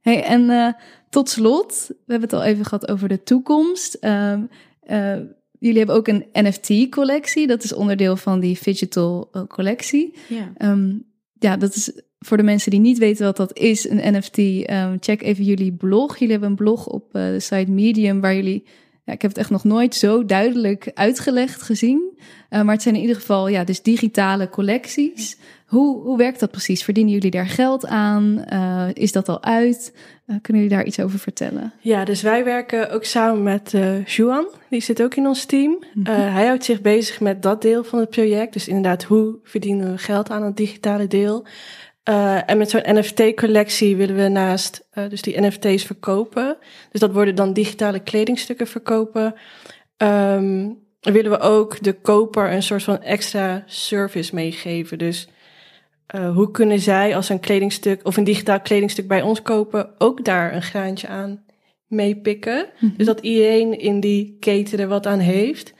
[0.00, 0.76] Hey, en
[1.10, 3.94] tot slot, we hebben het al even gehad over de toekomst.
[3.94, 4.40] Ehm,
[4.86, 5.16] eh,
[5.58, 7.46] jullie hebben ook een NFT-collectie.
[7.46, 10.14] Dat is onderdeel van die Digital eh, collectie.
[10.28, 10.52] Ja.
[10.56, 10.94] Ehm,
[11.38, 14.38] ja, dat is voor de mensen die niet weten wat dat is, een NFT.
[14.38, 16.12] ehm, check even jullie blog.
[16.12, 18.64] Jullie hebben een blog op eh, de site Medium waar jullie...
[19.04, 22.18] Ja, ik heb het echt nog nooit zo duidelijk uitgelegd gezien.
[22.48, 26.50] Eh, maar het zijn in ieder geval ja, dus digitale collecties Hoe, hoe werkt dat
[26.50, 26.84] precies?
[26.84, 28.44] Verdienen jullie daar geld aan?
[28.52, 29.92] Uh, is dat al uit?
[30.26, 31.72] Uh, kunnen jullie daar iets over vertellen?
[31.80, 34.48] Ja, dus wij werken ook samen met uh, Juan.
[34.70, 35.70] Die zit ook in ons team.
[35.70, 36.14] Mm -hmm.
[36.14, 38.52] hij houdt zich bezig met dat deel van het project.
[38.52, 41.46] Dus inderdaad, hoe verdienen we geld aan het digitale deel?
[42.46, 46.56] en met zo'n NFT-collectie willen we naast dus die NFT's verkopen.
[46.90, 49.34] Dus dat worden dan digitale kledingstukken verkopen.
[49.96, 54.98] Um, willen we ook de koper een soort van extra service meegeven.
[54.98, 55.28] Dus
[56.14, 60.24] uh, hoe kunnen zij als een kledingstuk of een digitaal kledingstuk bij ons kopen, ook
[60.24, 61.44] daar een graantje aan
[61.86, 62.56] meepikken.
[62.56, 62.94] Mm -hmm.
[62.96, 65.74] Dus dat iedereen in die keten er wat aan heeft.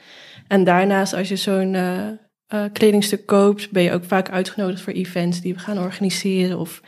[0.47, 2.07] En daarnaast, als je zo'n uh,
[2.53, 6.59] uh, kledingstuk koopt, ben je ook vaak uitgenodigd voor events die we gaan organiseren.
[6.59, 6.81] Of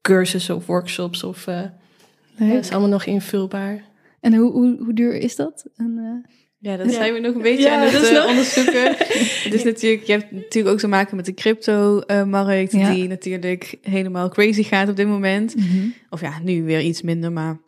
[0.00, 1.24] cursussen of workshops.
[1.24, 3.84] Of, dat is allemaal nog invulbaar.
[4.20, 5.66] En hoe, hoe, hoe duur is dat?
[5.76, 6.24] En,
[6.62, 8.96] ja, dat zijn we nog een beetje aan het uh, onderzoeken.
[9.52, 12.90] dus natuurlijk, je hebt natuurlijk ook te maken met de crypto-markt, ja.
[12.92, 15.56] die natuurlijk helemaal crazy gaat op dit moment.
[15.56, 15.94] Mm -hmm.
[16.10, 17.60] Of ja, nu weer iets minder, maar.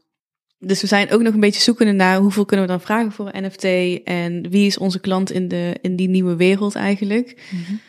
[0.59, 3.31] Dus we zijn ook nog een beetje zoekende naar hoeveel kunnen we dan vragen voor
[3.33, 3.65] een NFT
[4.05, 7.43] en wie is onze klant in, de, in die nieuwe wereld eigenlijk.
[7.51, 7.81] Mm -hmm.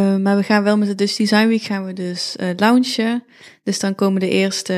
[0.00, 3.24] uh, maar we gaan wel met de dus Design Week gaan we dus uh, launchen.
[3.62, 4.74] Dus dan komen de eerste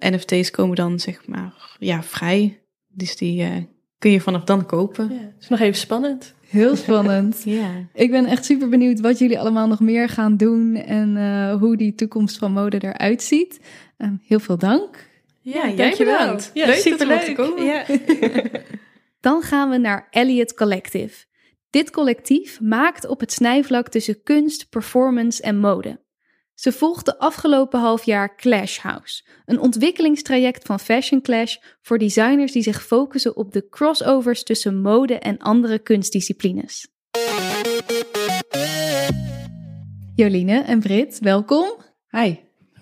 [0.00, 2.60] NFT's komen dan zeg maar ja, vrij.
[2.88, 3.66] Dus die
[3.98, 5.08] kun je vanaf dan kopen.
[5.12, 6.34] Ja, is nog even spannend.
[6.48, 7.42] Heel spannend.
[7.60, 7.70] ja.
[7.94, 11.76] Ik ben echt super benieuwd wat jullie allemaal nog meer gaan doen en uh, hoe
[11.76, 13.60] die toekomst van mode eruit ziet.
[13.98, 15.08] Uh, heel veel dank.
[15.40, 16.50] Ja, ja jij bedankt.
[16.54, 17.64] Ja, leuk dat er komen.
[17.64, 17.84] Ja.
[19.20, 21.24] Dan gaan we naar Elliot Collective.
[21.70, 26.00] Dit collectief maakt op het snijvlak tussen kunst, performance en mode.
[26.56, 32.52] Ze volgt de afgelopen half jaar Clash House, een ontwikkelingstraject van Fashion Clash voor designers
[32.52, 36.88] die zich focussen op de crossovers tussen mode en andere kunstdisciplines.
[40.14, 41.76] Joline en Brit, welkom.
[42.10, 42.34] Hi.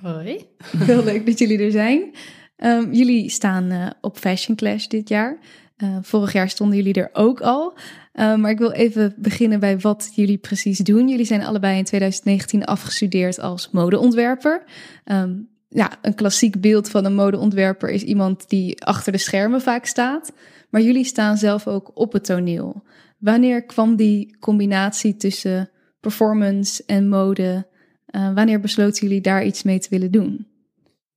[0.03, 0.49] Hoi.
[0.77, 2.15] Heel leuk dat jullie er zijn.
[2.57, 5.39] Um, jullie staan uh, op Fashion Clash dit jaar.
[5.85, 7.73] Uh, vorig jaar stonden jullie er ook al.
[8.15, 11.09] Uh, maar ik wil even beginnen bij wat jullie precies doen.
[11.09, 14.63] Jullie zijn allebei in 2019 afgestudeerd als modeontwerper.
[15.05, 19.87] Um, ja, een klassiek beeld van een modeontwerper is iemand die achter de schermen vaak
[19.87, 20.33] staat.
[20.71, 22.83] Maar jullie staan zelf ook op het toneel.
[23.19, 25.71] Wanneer kwam die combinatie tussen
[26.01, 27.67] performance en mode?
[28.11, 30.47] Uh, wanneer besloten jullie daar iets mee te willen doen?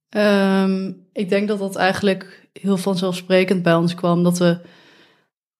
[0.09, 4.23] Um, ik denk dat dat eigenlijk heel vanzelfsprekend bij ons kwam.
[4.23, 4.59] Dat we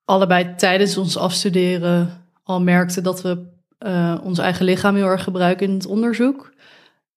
[0.06, 5.68] allebei tijdens ons afstuderen al merkten dat we uh, ons eigen lichaam heel erg gebruiken
[5.68, 6.54] in het onderzoek.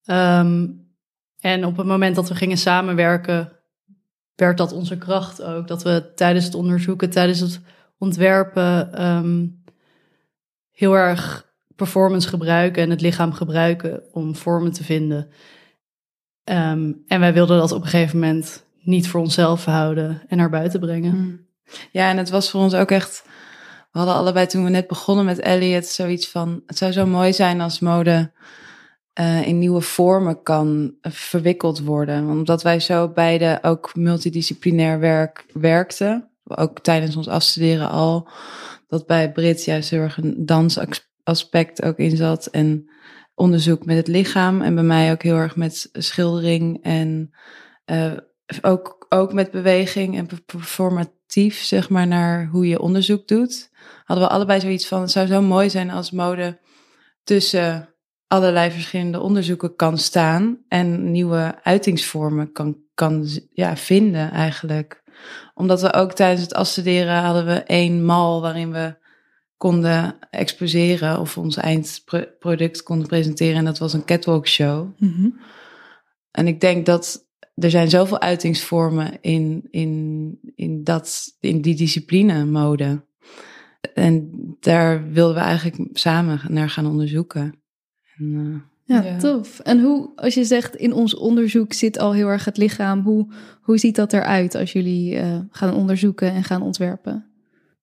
[0.04, 0.88] Um,
[1.40, 3.52] en op het moment dat we gingen samenwerken,
[4.34, 5.68] werd dat onze kracht ook.
[5.68, 7.60] Dat we tijdens het onderzoeken, tijdens het
[7.98, 9.62] ontwerpen um,
[10.70, 15.30] heel erg performance gebruiken en het lichaam gebruiken om vormen te vinden.
[16.44, 20.50] Um, en wij wilden dat op een gegeven moment niet voor onszelf houden en naar
[20.50, 21.14] buiten brengen.
[21.14, 21.46] Mm.
[21.90, 23.22] Ja, en het was voor ons ook echt.
[23.92, 27.32] We hadden allebei toen we net begonnen met Elliot zoiets van: het zou zo mooi
[27.32, 28.30] zijn als mode
[29.20, 32.26] uh, in nieuwe vormen kan verwikkeld worden.
[32.26, 38.28] Want omdat wij zo beide ook multidisciplinair werk, werkten, ook tijdens ons afstuderen al,
[38.88, 42.90] dat bij Brit juist heel erg een dansaspect ook in zat en
[43.34, 47.30] onderzoek met het lichaam en bij mij ook heel erg met schildering en
[47.86, 48.12] uh,
[48.62, 53.70] ook, ook met beweging en performatief, zeg maar, naar hoe je onderzoek doet.
[54.04, 56.58] Hadden we allebei zoiets van, het zou zo mooi zijn als mode
[57.24, 57.94] tussen
[58.26, 65.02] allerlei verschillende onderzoeken kan staan en nieuwe uitingsvormen kan, kan ja, vinden eigenlijk.
[65.54, 68.98] Omdat we ook tijdens het afstuderen hadden we één mal waarin we
[69.56, 73.56] konden exposeren of ons eindproduct konden presenteren.
[73.56, 74.88] En dat was een catwalk show.
[74.98, 75.40] Mm -hmm.
[76.30, 77.28] En ik denk dat
[77.60, 83.04] er zijn zoveel uitingsvormen in, in, in, dat, in die discipline mode.
[83.94, 84.30] En
[84.60, 87.54] daar wilden we eigenlijk samen naar gaan onderzoeken.
[88.16, 89.58] En, uh, ja, ja, tof.
[89.58, 93.32] En hoe, als je zegt in ons onderzoek zit al heel erg het lichaam, hoe,
[93.60, 97.26] hoe ziet dat eruit als jullie uh, gaan onderzoeken en gaan ontwerpen?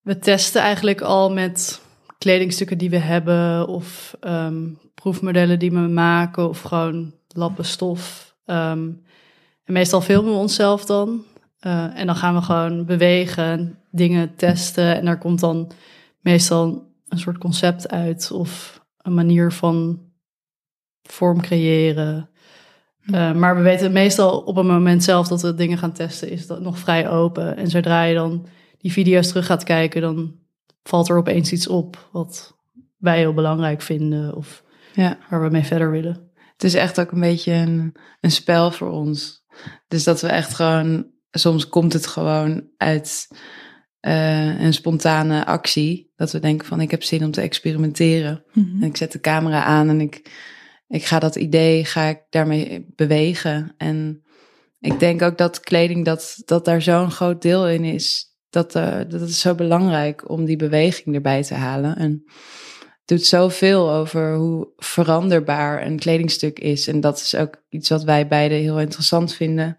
[0.02, 1.82] We testen eigenlijk al met
[2.18, 8.36] kledingstukken die we hebben, of um, proefmodellen die we maken, of gewoon lappen stof.
[8.46, 9.02] Um,
[9.68, 11.24] en meestal filmen we onszelf dan.
[11.62, 14.96] Uh, en dan gaan we gewoon bewegen, dingen testen.
[14.96, 15.72] En daar komt dan
[16.22, 20.02] meestal een soort concept uit of een manier van
[21.02, 22.30] vorm creëren.
[23.06, 26.48] Uh, maar we weten meestal op het moment zelf dat we dingen gaan testen, is
[26.48, 27.58] dat nog vrij open.
[27.58, 28.46] En zodra je dan
[28.78, 30.36] die video's terug gaat kijken, dan
[30.84, 32.58] valt er opeens iets op wat
[32.98, 34.64] wij heel belangrijk vinden of
[34.94, 35.18] ja.
[35.30, 36.32] waar we mee verder willen.
[36.54, 39.37] het is echt ook een beetje een, een spel voor ons.
[39.88, 43.28] Dus dat we echt gewoon, soms komt het gewoon uit
[44.02, 46.12] uh, een spontane actie.
[46.16, 48.44] Dat we denken van ik heb zin om te experimenteren.
[48.54, 48.84] Mhm.
[48.84, 50.32] En ik zet de camera aan en ik,
[50.88, 53.74] ik ga dat idee, ga ik daarmee bewegen.
[53.78, 54.24] En
[54.80, 58.26] ik denk ook dat kleding, dat, dat daar zo'n groot deel in is.
[58.50, 61.98] Dat, uh, dat is zo belangrijk om die beweging erbij te halen.
[61.98, 62.24] En
[63.08, 66.88] doet zoveel over hoe veranderbaar een kledingstuk is.
[66.88, 69.78] En dat is ook iets wat wij beiden heel interessant vinden.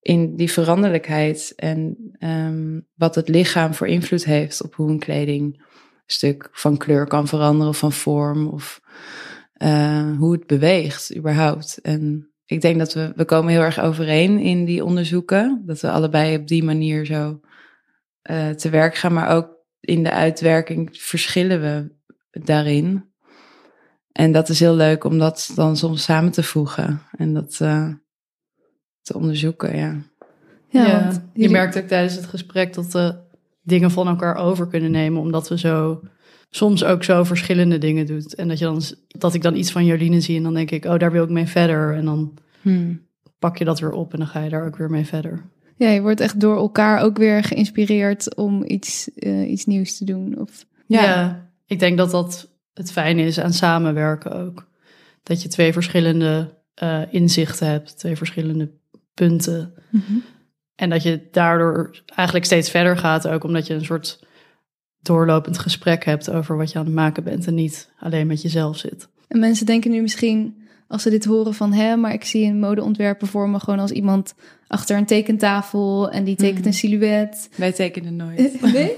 [0.00, 6.48] In die veranderlijkheid en um, wat het lichaam voor invloed heeft op hoe een kledingstuk
[6.52, 8.48] van kleur kan veranderen van vorm.
[8.48, 8.80] Of
[9.62, 11.78] uh, hoe het beweegt überhaupt.
[11.82, 15.62] En ik denk dat we, we komen heel erg overeen in die onderzoeken.
[15.66, 17.40] Dat we allebei op die manier zo
[18.30, 19.12] uh, te werk gaan.
[19.12, 19.48] Maar ook
[19.80, 21.98] in de uitwerking verschillen we
[22.30, 23.04] daarin.
[24.12, 27.02] En dat is heel leuk om dat dan soms samen te voegen.
[27.16, 27.88] En dat uh,
[29.02, 29.96] te onderzoeken, ja.
[30.68, 31.48] Ja, ja want jullie...
[31.48, 33.14] je merkt ook tijdens het gesprek dat we
[33.62, 35.20] dingen van elkaar over kunnen nemen.
[35.20, 36.00] Omdat we zo
[36.50, 38.34] soms ook zo verschillende dingen doet.
[38.34, 40.84] En dat, je dan, dat ik dan iets van Jolien zie en dan denk ik,
[40.84, 41.94] oh, daar wil ik mee verder.
[41.94, 43.06] En dan hmm.
[43.38, 45.42] pak je dat weer op en dan ga je daar ook weer mee verder.
[45.76, 50.04] Ja, je wordt echt door elkaar ook weer geïnspireerd om iets, uh, iets nieuws te
[50.04, 50.38] doen.
[50.38, 50.66] Of...
[50.86, 51.02] Ja.
[51.02, 54.68] ja, ik denk dat dat het fijne is aan samenwerken ook.
[55.22, 58.70] Dat je twee verschillende uh, inzichten hebt, twee verschillende
[59.14, 59.74] punten.
[59.90, 60.22] Mm -hmm.
[60.74, 64.26] En dat je daardoor eigenlijk steeds verder gaat, ook omdat je een soort
[65.00, 68.76] doorlopend gesprek hebt over wat je aan het maken bent en niet alleen met jezelf
[68.76, 69.08] zit.
[69.28, 70.59] En mensen denken nu misschien,
[70.90, 73.90] als ze dit horen van hè, maar ik zie een modeontwerper voor me gewoon als
[73.90, 74.34] iemand
[74.66, 77.48] achter een tekentafel en die tekent een silhouet.
[77.56, 78.60] Wij tekenen nooit.
[78.72, 78.96] nee?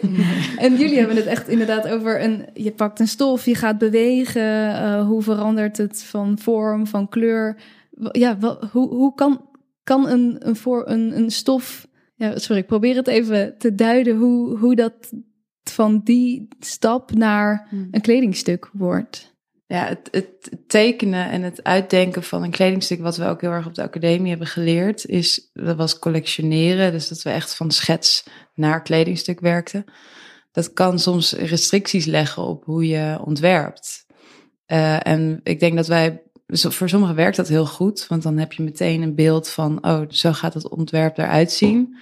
[0.57, 4.71] En jullie hebben het echt inderdaad over een, je pakt een stof, je gaat bewegen,
[4.71, 7.57] uh, hoe verandert het van vorm, van kleur.
[8.13, 9.49] Ja, wel, hoe, hoe kan,
[9.83, 14.17] kan een, een, voor, een, een stof, ja, sorry, ik probeer het even te duiden
[14.17, 15.13] hoe, hoe dat
[15.65, 19.32] van die stap naar een kledingstuk wordt.
[19.73, 20.29] Ja, het,
[20.67, 24.31] tekenen en het uitdenken van een kledingstuk, wat we ook heel erg op de academie
[24.31, 26.93] hebben geleerd, is dat was collectioneren.
[26.93, 29.85] Dus dat we echt van schets naar kledingstuk werkten.
[30.51, 34.07] Dat kan soms restricties leggen op hoe je ontwerpt.
[34.67, 38.53] Uh, en ik denk dat wij, voor sommigen werkt dat heel goed, want dan heb
[38.53, 41.97] je meteen een beeld van, oh, zo gaat het ontwerp eruit zien.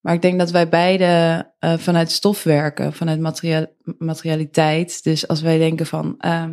[0.00, 3.20] Maar ik denk dat wij beide uh, vanuit stof werken, vanuit
[3.98, 5.02] materialiteit.
[5.04, 6.44] Dus als wij denken van, uh,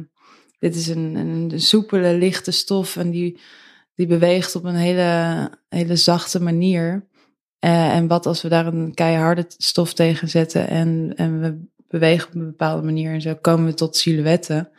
[0.64, 3.40] dit is een, een, soepele, lichte stof en die,
[3.96, 7.08] die beweegt op een hele, hele zachte manier.
[7.60, 12.28] Uh, en wat als we daar een keiharde stof tegen zetten en, en we bewegen
[12.28, 14.70] op een bepaalde manier en zo komen we tot silhouetten.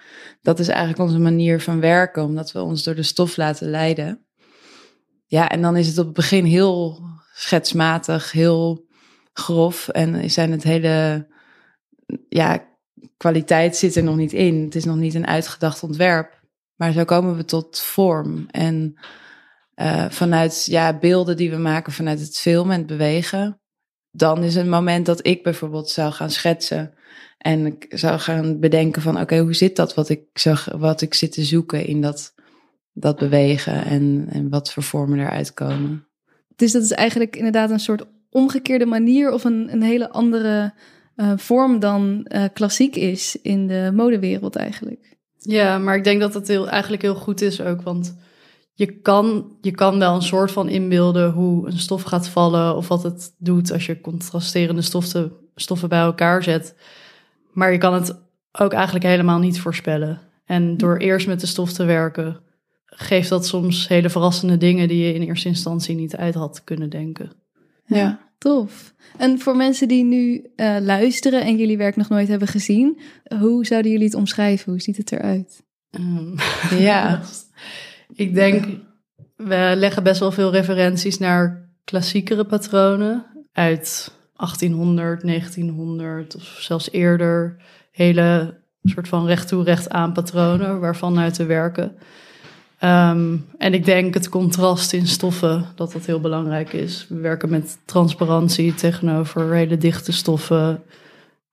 [0.43, 4.24] Dat is eigenlijk onze manier van werken, omdat we ons door de stof laten leiden.
[5.26, 7.03] Ja, en dan is het op het begin heel
[7.35, 8.87] schetsmatig, heel
[9.32, 9.89] grof.
[9.89, 11.26] En zijn het hele,
[12.28, 12.74] ja,
[13.17, 14.65] kwaliteit zit er nog niet in.
[14.65, 16.43] Het is nog niet een uitgedacht ontwerp.
[16.77, 18.47] Maar zo komen we tot vorm.
[18.51, 18.97] En
[19.77, 23.61] uh, vanuit ja, beelden die we maken vanuit het filmen en het bewegen.
[24.11, 26.95] Dan is het moment dat ik bijvoorbeeld zou gaan schetsen.
[27.39, 31.15] En ik zou gaan bedenken van oké, hoe zit dat wat ik, zag, wat ik
[31.15, 32.35] zit te zoeken in dat,
[32.93, 33.85] dat bewegen.
[33.85, 36.07] En, en wat voor vormen eruit komen.
[36.57, 40.75] Dus dat is eigenlijk inderdaad een soort omgekeerde manier of een, een hele andere
[41.17, 45.17] uh, vorm dan uh, klassiek is in de modewereld eigenlijk.
[45.39, 48.17] Ja, maar ik denk dat het heel, eigenlijk heel goed is ook, want
[48.73, 52.89] je kan, je kan wel een soort van inbeelden hoe een stof gaat vallen of
[52.89, 56.75] wat het doet als je contrasterende stoffen, stoffen bij elkaar zet.
[57.53, 60.21] Maar je kan het ook eigenlijk helemaal niet voorspellen.
[60.45, 62.41] En door eerst met de stof te werken,
[62.87, 66.91] geeft dat soms hele verrassende dingen die je in eerste instantie niet uit had kunnen
[66.91, 67.33] denken.
[67.87, 68.95] Ja, tof.
[69.19, 73.01] En voor mensen die nu uh, luisteren en jullie werk nog nooit hebben gezien,
[73.39, 74.73] hoe zouden jullie het omschrijven?
[74.73, 75.63] Hoe ziet het eruit?
[75.91, 76.35] Um,
[76.79, 77.21] ja,
[78.25, 78.65] ik denk,
[79.37, 87.57] we leggen best wel veel referenties naar klassiekere patronen uit 1800, 1900 of zelfs eerder.
[87.91, 91.97] Hele soort van recht toe, recht aan patronen waarvan uit te werken.
[92.85, 97.07] Um, en ik denk het contrast in stoffen, dat dat heel belangrijk is.
[97.09, 100.82] We werken met transparantie tegenover hele dichte stoffen,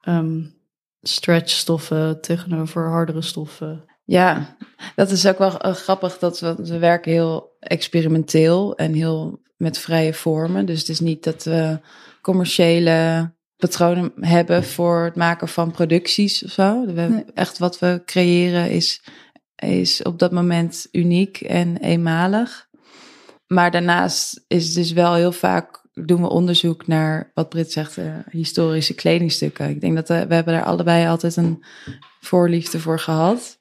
[0.08, 0.54] um,
[1.02, 3.84] stretchstoffen tegenover hardere stoffen.
[4.04, 4.56] Ja,
[4.96, 9.78] dat is ook wel uh, grappig dat we, we werken heel experimenteel en heel met
[9.78, 10.66] vrije vormen.
[10.66, 11.80] Dus het is niet dat we
[12.22, 16.86] commerciële patronen hebben voor het maken van producties of zo.
[16.86, 17.24] We, nee.
[17.34, 19.04] Echt wat we creëren is
[19.62, 22.70] is op dat moment uniek en eenmalig.
[23.48, 28.16] Maar daarnaast is dus wel heel vaak doen we onderzoek naar wat Brit zegt, uh,
[28.30, 29.70] historische kledingstukken.
[29.70, 31.64] Ik denk dat we, we hebben daar allebei altijd een
[32.20, 33.60] voorliefde voor gehad.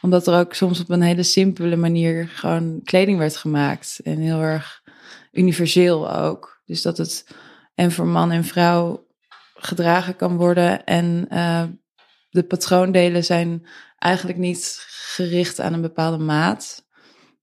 [0.00, 4.00] Omdat er ook soms op een hele simpele manier gewoon kleding werd gemaakt.
[4.04, 4.82] En heel erg
[5.32, 6.60] universeel ook.
[6.64, 7.26] Dus dat het
[7.74, 9.06] en voor man en vrouw
[9.54, 10.84] gedragen kan worden.
[10.84, 11.62] En uh,
[12.30, 13.66] de patroondelen zijn
[14.02, 16.84] eigenlijk niet gericht aan een bepaalde maat.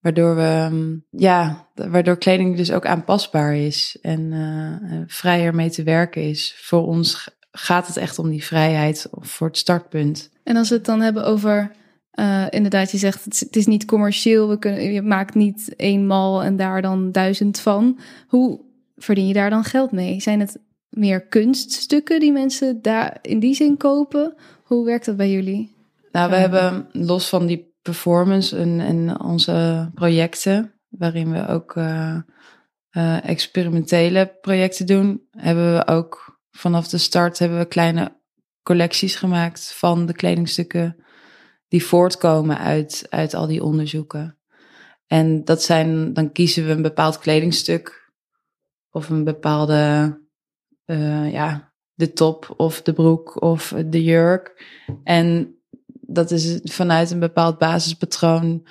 [0.01, 5.84] Waardoor we, mm, ja, waardoor kleding dus ook aanpasbaar is en uh, vrijer mee te
[5.84, 6.55] werken is.
[6.57, 10.30] Voor ons gaat het echt om die vrijheid voor het startpunt.
[10.43, 11.72] En als we het dan hebben over,
[12.14, 16.55] uh, inderdaad, je zegt het, is niet commercieel, we kunnen, je maakt niet eenmaal en
[16.55, 17.99] daar dan duizend van.
[18.28, 18.62] Hoe
[18.95, 20.22] verdien je daar dan geld mee?
[20.22, 20.57] Zijn het
[20.89, 24.36] meer kunststukken die mensen daar in die zin kopen?
[24.64, 25.78] Hoe werkt dat bij jullie?
[26.12, 32.18] Nou, we hebben los van die performance en, en onze projecten, waarin we ook uh,
[32.91, 38.18] uh, experimentele projecten doen, hebben we ook vanaf de start hebben we kleine
[38.64, 41.03] collecties gemaakt van de kledingstukken
[41.68, 44.38] die voortkomen uit, uit al die onderzoeken.
[45.07, 48.12] En dat zijn, dan kiezen we een bepaald kledingstuk
[48.89, 50.14] of een bepaalde,
[50.86, 54.66] uh, ja, de top of de broek of de jurk.
[55.03, 55.59] En
[56.20, 58.67] dat is vanuit een bepaald basispatroon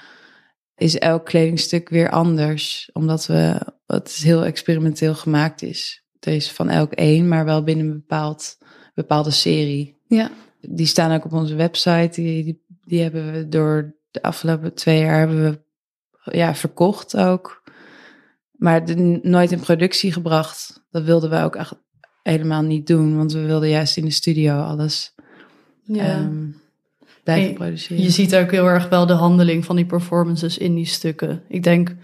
[0.76, 2.90] is elk kledingstuk weer anders.
[2.92, 6.05] Omdat we, het heel experimenteel gemaakt is.
[6.12, 8.59] Het is van elk één, maar wel binnen een bepaald,
[8.94, 9.96] bepaalde serie.
[10.07, 10.30] Ja.
[10.61, 12.20] Die staan ook op onze website.
[12.20, 17.62] Die, die, die hebben we door de afgelopen twee jaar hebben we ja, verkocht ook.
[18.53, 20.86] Maar de, nooit in productie gebracht.
[20.90, 21.74] Dat wilden we ook echt
[22.22, 23.16] helemaal niet doen.
[23.16, 25.14] Want we wilden juist in de studio alles
[25.82, 26.20] Ja.
[26.20, 26.61] um,
[27.35, 28.03] blijven produceren.
[28.03, 31.43] Je ziet ook heel erg wel de handeling van die performances in die stukken.
[31.49, 31.95] Ik denk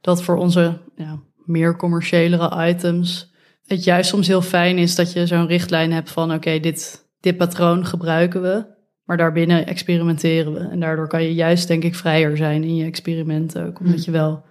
[0.00, 3.32] dat voor onze ja, meer commerciëlere items
[3.66, 7.36] het juist soms heel fijn is dat je zo'n richtlijn hebt van oké, dit, dit
[7.36, 8.66] patroon gebruiken we,
[9.04, 10.58] maar daarbinnen experimenteren we.
[10.58, 14.10] En daardoor kan je juist denk ik vrijer zijn in je experimenten ook, omdat je
[14.10, 14.44] wel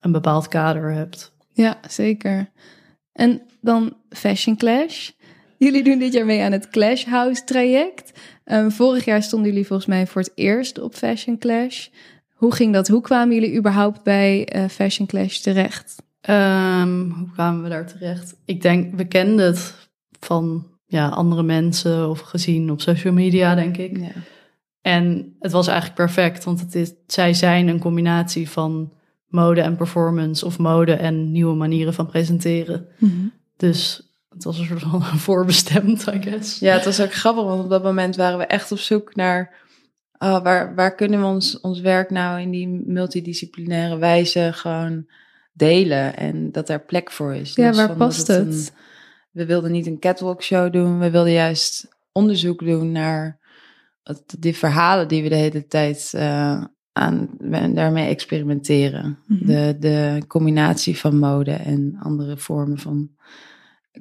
[0.00, 1.32] een bepaald kader hebt.
[1.52, 2.50] Ja, zeker.
[3.12, 5.10] En dan Fashion Clash.
[5.58, 8.12] Jullie doen dit jaar mee aan het Clash House traject.
[8.44, 11.88] Um, vorig jaar stonden jullie volgens mij voor het eerst op Fashion Clash.
[12.34, 12.88] Hoe ging dat?
[12.88, 16.02] Hoe kwamen jullie überhaupt bij uh, Fashion Clash terecht?
[16.30, 18.36] Um, hoe kwamen we daar terecht?
[18.44, 19.74] Ik denk, we kenden het
[20.20, 23.98] van ja, andere mensen of gezien op social media, denk ik.
[23.98, 24.12] Ja.
[24.80, 28.92] En het was eigenlijk perfect, want het is, zij zijn een combinatie van
[29.28, 32.86] mode en performance of mode en nieuwe manieren van presenteren.
[32.98, 33.32] Mm -hmm.
[33.56, 34.03] Dus
[34.34, 36.58] het was een soort van voorbestemd, I guess.
[36.58, 39.62] Ja, het was ook grappig, want op dat moment waren we echt op zoek naar
[40.18, 45.06] oh, waar, waar kunnen we ons, ons werk nou in die multidisciplinaire wijze gewoon
[45.52, 47.54] delen en dat er plek voor is.
[47.54, 48.46] Ja, dus waar past het?
[48.46, 48.68] Een,
[49.30, 53.38] we wilden niet een catwalk show doen, we wilden juist onderzoek doen naar
[54.02, 57.28] het, die verhalen die we de hele tijd uh, aan,
[57.74, 59.18] daarmee experimenteren.
[59.26, 59.46] Mm -hmm.
[59.46, 63.10] de, de combinatie van mode en andere vormen van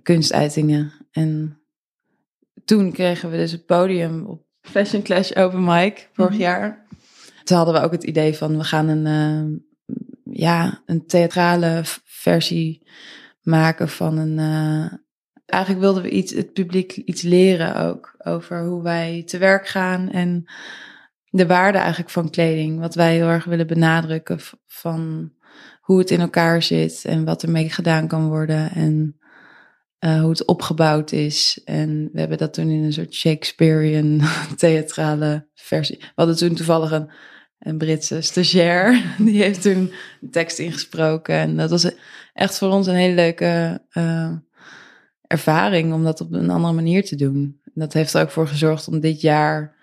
[0.02, 0.92] kunstuitingen.
[1.12, 1.62] En
[2.66, 6.46] toen kregen we dus het podium op Fashion Clash Open Mic vorig mm -hmm.
[6.46, 6.86] jaar.
[7.44, 9.60] Toen hadden we ook het idee van we gaan een, uh,
[10.24, 12.88] ja, een theatrale versie
[13.42, 14.38] maken van een.
[14.38, 14.94] Uh,
[15.46, 20.10] eigenlijk wilden we iets, het publiek iets leren ook over hoe wij te werk gaan
[20.10, 20.46] en
[21.30, 22.80] de waarde eigenlijk van kleding.
[22.80, 25.32] Wat wij heel erg willen benadrukken van
[25.82, 28.72] hoe het in elkaar zit en wat ermee gedaan kan worden.
[28.72, 29.18] En
[30.04, 31.62] uh, hoe het opgebouwd is.
[31.66, 34.22] En we hebben dat toen in een soort Shakespearean
[34.58, 35.98] theatrale versie.
[36.00, 37.10] We hadden toen toevallig een,
[37.60, 39.04] een Britse stagiair.
[39.18, 39.94] Die heeft toen
[40.32, 41.36] tekst ingesproken.
[41.36, 41.92] En dat was
[42.34, 44.32] echt voor ons een hele leuke uh,
[45.28, 47.60] ervaring om dat op een andere manier te doen.
[47.66, 49.76] En dat heeft er ook voor gezorgd om dit jaar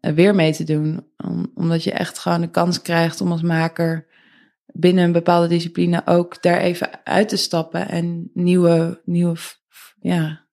[0.00, 1.06] weer mee te doen.
[1.16, 4.06] Om, omdat je echt gewoon de kans krijgt om als maker
[4.76, 9.36] binnen een bepaalde discipline ook daar even uit te stappen en nieuwe, nieuwe
[10.00, 10.46] ja,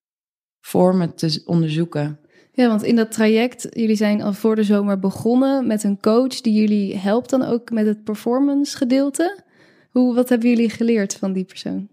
[0.60, 2.20] vormen te onderzoeken.
[2.52, 6.40] Ja, want in dat traject, jullie zijn al voor de zomer begonnen met een coach
[6.40, 9.42] die jullie helpt dan ook met het performance gedeelte.
[9.90, 11.88] Hoe, wat hebben jullie geleerd van die persoon?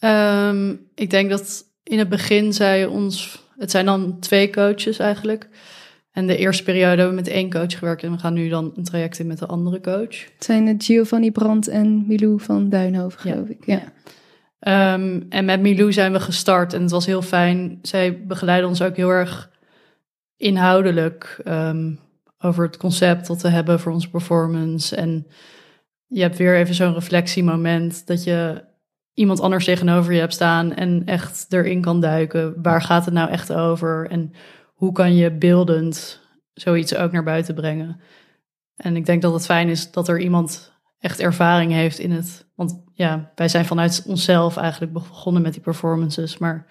[0.00, 5.48] Um, ik denk dat in het begin zij ons, het zijn dan twee coaches eigenlijk.
[6.14, 8.72] En de eerste periode hebben we met één coach gewerkt en we gaan nu dan
[8.76, 10.24] een traject in met de andere coach.
[10.34, 13.54] Het zijn het Giovanni Brandt en Milou van Duinhoven, geloof ja.
[13.54, 13.66] ik.
[13.66, 14.94] Ja.
[14.94, 17.78] Um, en met Milou zijn we gestart en het was heel fijn.
[17.82, 19.50] Zij begeleiden ons ook heel erg
[20.36, 21.40] inhoudelijk.
[21.44, 21.98] Um,
[22.44, 24.96] over het concept dat we hebben voor onze performance.
[24.96, 25.26] En
[26.06, 28.64] je hebt weer even zo'n reflectiemoment dat je
[29.14, 32.54] iemand anders tegenover je hebt staan en echt erin kan duiken.
[32.62, 34.10] Waar gaat het nou echt over?
[34.10, 34.32] En
[34.74, 36.20] hoe kan je beeldend
[36.52, 38.00] zoiets ook naar buiten brengen?
[38.76, 42.46] En ik denk dat het fijn is dat er iemand echt ervaring heeft in het.
[42.54, 46.38] Want ja, wij zijn vanuit onszelf eigenlijk begonnen met die performances.
[46.38, 46.66] Maar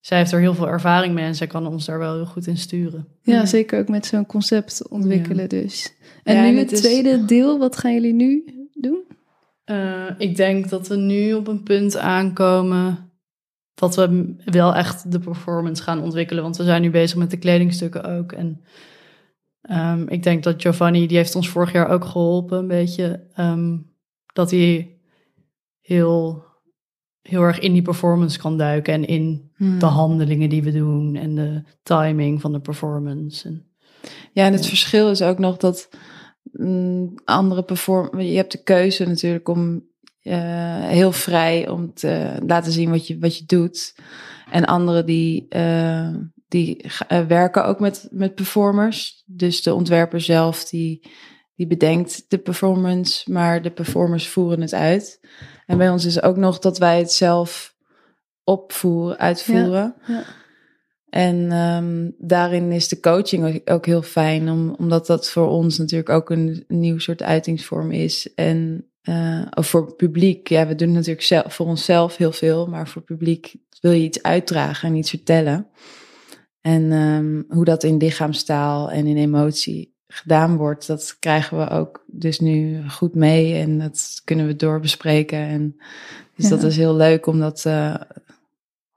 [0.00, 2.46] zij heeft er heel veel ervaring mee en zij kan ons daar wel heel goed
[2.46, 3.08] in sturen.
[3.22, 5.94] Ja, zeker ook met zo'n concept ontwikkelen dus.
[6.22, 9.04] En Ja, nu en het het is- tweede deel, wat gaan jullie nu doen?
[9.64, 13.07] Eh, ik denk dat we nu op een punt aankomen
[13.78, 16.42] dat we wel echt de performance gaan ontwikkelen.
[16.42, 18.32] Want we zijn nu bezig met de kledingstukken ook.
[18.32, 18.62] En
[19.62, 23.26] ehm, ik denk dat Giovanni, die heeft ons vorig jaar ook geholpen een beetje.
[23.34, 23.76] ehm,
[24.32, 24.98] dat hij
[25.80, 26.44] heel,
[27.22, 28.92] heel erg in die performance kan duiken.
[28.94, 29.78] En in Hmm.
[29.78, 31.16] de handelingen die we doen.
[31.16, 33.48] En de timing van de performance.
[33.48, 33.66] En,
[34.32, 35.88] Ja, en het verschil is ook nog dat
[36.52, 38.20] mm, andere perform...
[38.20, 39.87] Je hebt de keuze natuurlijk om
[40.88, 43.94] heel vrij om te laten zien wat je, wat je doet.
[44.50, 46.14] En anderen die, eh,
[46.48, 49.22] die eh, werken ook met, met performers.
[49.26, 51.10] Dus de ontwerper zelf die,
[51.54, 55.20] die bedenkt de performance, maar de performers voeren het uit.
[55.66, 57.74] En bij ons is ook nog dat wij het zelf
[58.44, 59.94] opvoeren, uitvoeren.
[60.06, 60.24] ja.
[61.08, 65.78] En ehm, daarin is de coaching ook- ook heel fijn, om, omdat dat voor ons
[65.78, 68.34] natuurlijk ook een, een nieuw soort uitingsvorm is.
[68.34, 72.66] En eh, of voor het publiek, ja, we doen natuurlijk zelf, voor onszelf heel veel,
[72.66, 75.66] maar voor het publiek wil je iets uitdragen en iets vertellen.
[76.60, 82.04] En ehm, hoe dat in lichaamstaal en in emotie gedaan wordt, dat krijgen we ook
[82.06, 85.38] dus nu goed mee en dat kunnen we doorbespreken.
[85.38, 85.76] En
[86.36, 86.50] dus Ja.
[86.56, 87.94] dat is heel leuk om dat, eh,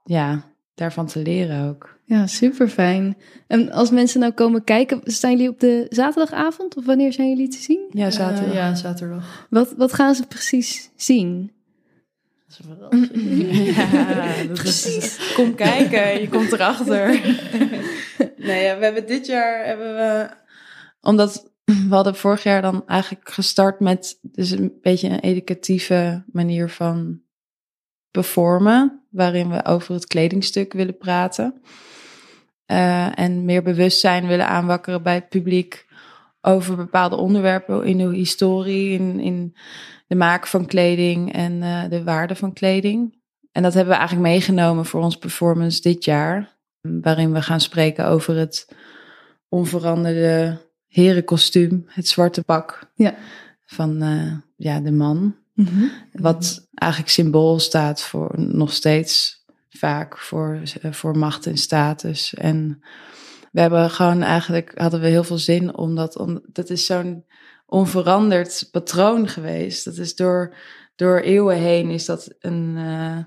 [0.04, 1.91] ja, daarvan te leren ook.
[2.12, 3.16] Ja, super fijn.
[3.46, 7.48] En als mensen nou komen kijken, staan jullie op de zaterdagavond of wanneer zijn jullie
[7.48, 7.88] te zien?
[7.90, 8.46] Ja, zaterdag.
[8.46, 9.46] Eh, ja, zaterdag.
[9.50, 11.52] Wat, wat gaan ze precies zien?
[12.46, 13.08] Dat is.
[13.74, 15.32] Ja, dat Precies.
[15.34, 17.08] Kom kijken, je komt erachter.
[18.36, 20.28] nee, ja, we hebben dit jaar hebben we.
[21.00, 26.70] Omdat we hadden vorig jaar dan eigenlijk gestart met dus een beetje een educatieve manier
[26.70, 27.20] van
[28.10, 31.62] performen, waarin we over het kledingstuk willen praten.
[32.72, 35.86] Eh, en meer bewustzijn willen aanwakkeren bij het publiek
[36.40, 39.56] over bepaalde onderwerpen in de historie, in, in
[40.06, 43.20] de maken van kleding en eh, de waarde van kleding.
[43.52, 48.06] En dat hebben we eigenlijk meegenomen voor ons performance dit jaar, waarin we gaan spreken
[48.06, 48.68] over het
[49.48, 53.14] onveranderde herenkostuum, het zwarte pak Ja.
[53.64, 55.36] van eh, ja, de man.
[56.12, 59.41] Wat eigenlijk symbool staat voor nog steeds
[59.78, 62.34] vaak voor, eh, voor macht en status.
[62.34, 62.82] En
[63.52, 67.24] we hebben gewoon eigenlijk, hadden we heel veel zin omdat, om, dat is zo'n
[67.66, 69.84] onveranderd patroon geweest.
[69.84, 70.54] Dat is door,
[70.96, 73.18] door eeuwen heen is dat een, eh,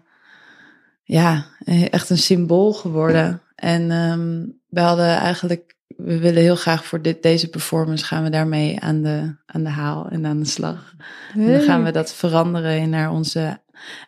[1.04, 1.46] ja,
[1.90, 3.42] echt een symbool geworden.
[3.56, 8.30] En ehm, we hadden eigenlijk, we willen heel graag voor dit, deze performance gaan we
[8.30, 10.94] daarmee aan de, aan de haal en aan de slag.
[11.34, 13.60] En dan gaan we dat veranderen in naar onze,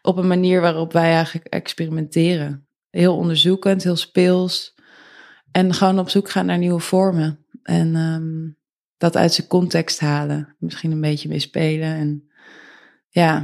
[0.01, 2.67] op een manier waarop wij eigenlijk experimenteren.
[2.89, 4.75] Heel onderzoekend, heel speels.
[5.51, 7.45] En gewoon op zoek gaan naar nieuwe vormen.
[7.63, 8.49] En ehm,
[8.97, 10.55] dat uit zijn context halen.
[10.59, 11.95] Misschien een beetje mee spelen.
[11.95, 12.29] En
[13.09, 13.39] ja,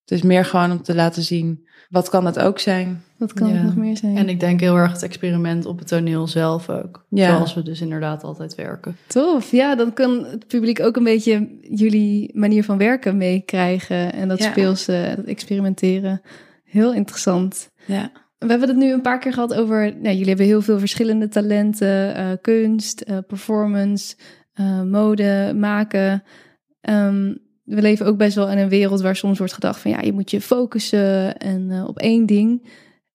[0.00, 3.04] het is meer gewoon om te laten zien, wat kan het ook zijn?
[3.18, 3.54] Wat kan Ja.
[3.54, 4.16] het nog meer zijn?
[4.16, 7.04] En ik denk heel erg het experiment op het toneel zelf ook.
[7.08, 7.34] Ja.
[7.34, 8.96] Zoals we dus inderdaad altijd werken.
[9.06, 14.12] Tof, ja, dan kan het publiek ook een beetje jullie manier van werken meekrijgen.
[14.12, 14.50] En dat Ja.
[14.50, 16.20] speelse, dat experimenteren.
[16.64, 17.70] Heel interessant.
[17.86, 18.10] Ja.
[18.38, 19.80] We hebben het nu een paar keer gehad over.
[19.96, 24.16] Nou, jullie hebben heel veel verschillende talenten: eh, kunst, eh, performance,
[24.52, 26.22] eh, mode, maken.
[26.80, 30.00] Ehm, we leven ook best wel in een wereld waar soms wordt gedacht: van ja,
[30.00, 32.68] je moet je focussen en op één ding.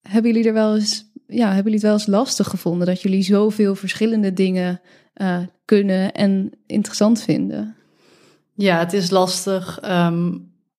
[0.10, 3.24] Hebben jullie er wel eens, ja, hebben jullie het wel eens lastig gevonden dat jullie
[3.24, 4.82] zoveel verschillende dingen
[5.14, 7.76] eh, kunnen en interessant vinden?
[8.56, 9.80] Ja, het is lastig.
[9.80, 10.34] Ehm,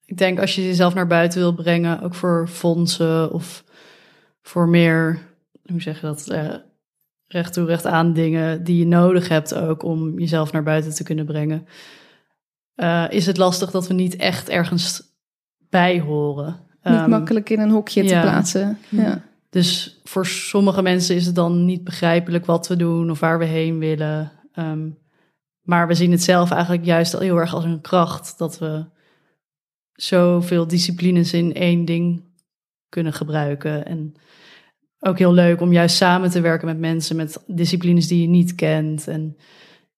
[0.04, 3.64] ik denk als je jezelf naar buiten wil brengen, ook voor fondsen of
[4.42, 5.18] voor meer,
[5.62, 6.54] hoe zeg je dat, eh,
[7.26, 11.04] recht toe recht aan dingen die je nodig hebt ook om jezelf naar buiten te
[11.04, 11.66] kunnen brengen,
[12.74, 15.02] eh, is het lastig dat we niet echt ergens
[15.58, 16.60] bij horen.
[16.84, 18.78] Niet Ehm, makkelijk in een hokje te plaatsen.
[18.88, 19.22] Ja.
[19.50, 23.44] Dus voor sommige mensen is het dan niet begrijpelijk wat we doen of waar we
[23.44, 24.32] heen willen.
[24.52, 24.88] Ehm,
[25.62, 28.84] maar we zien het zelf eigenlijk juist al heel erg als een kracht dat we
[29.92, 32.22] zoveel disciplines in één ding
[32.88, 33.86] kunnen gebruiken.
[33.86, 34.14] En
[34.98, 38.54] ook heel leuk om juist samen te werken met mensen met disciplines die je niet
[38.54, 39.08] kent.
[39.08, 39.36] En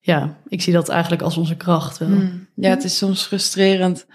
[0.00, 2.08] ja, ik zie dat eigenlijk als onze kracht wel.
[2.08, 2.46] Mm.
[2.54, 4.06] Ja, het is soms frustrerend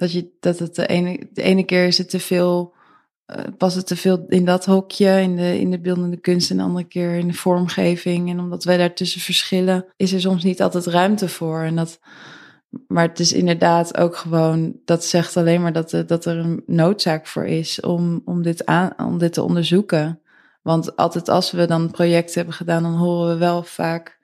[0.00, 2.74] dat, je, dat het de ene, de ene keer is het te veel,
[3.26, 6.56] uh, past het te veel in dat hokje, in de, in de beeldende kunst, en
[6.56, 8.30] de andere keer in de vormgeving.
[8.30, 11.60] En omdat wij daartussen verschillen, is er soms niet altijd ruimte voor.
[11.60, 12.00] En dat,
[12.86, 17.26] maar het is inderdaad ook gewoon, dat zegt alleen maar dat, dat er een noodzaak
[17.26, 20.20] voor is om, om, dit aan, om dit te onderzoeken.
[20.62, 24.18] Want altijd als we dan projecten hebben gedaan, dan horen we wel vaak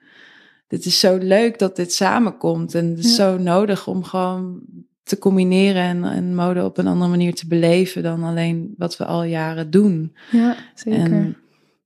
[0.68, 2.74] dit is zo leuk dat dit samenkomt.
[2.74, 4.62] En het is zo nodig om gewoon
[5.07, 9.04] te combineren en, en, mode op een andere manier te beleven dan alleen wat we
[9.04, 10.16] al jaren doen.
[10.30, 11.00] Ja, zeker.
[11.00, 11.36] En,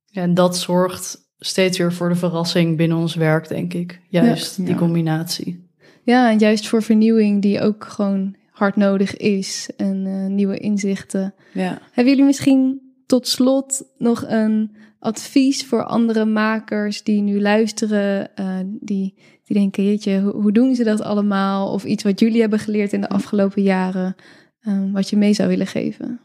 [0.05, 4.01] ja, en dat zorgt steeds weer voor de verrassing binnen ons werk, denk ik.
[4.09, 4.63] Juist Ja.
[4.63, 4.79] die Ja.
[4.79, 5.69] combinatie.
[6.03, 11.33] Ja, en juist voor vernieuwing die ook gewoon hard nodig is en eh, nieuwe inzichten.
[11.53, 11.81] Ja.
[11.91, 18.59] Hebben jullie misschien tot slot nog een advies voor andere makers die nu luisteren, eh,
[18.65, 19.13] die,
[19.51, 21.71] die denken, jeetje, hoe, doen ze dat allemaal?
[21.71, 24.15] Of iets wat jullie hebben geleerd in de afgelopen jaren,
[24.59, 26.19] eh, wat je mee zou willen geven?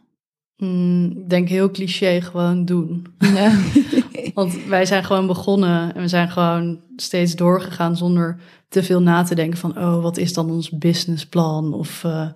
[0.57, 3.07] Mm, ik denk heel cliché, gewoon doen.
[3.19, 3.59] Ja.
[4.35, 9.23] Want wij zijn gewoon begonnen en we zijn gewoon steeds doorgegaan zonder te veel na
[9.23, 11.75] te denken van, oh, wat is dan ons businessplan?
[11.75, 12.29] Of eh,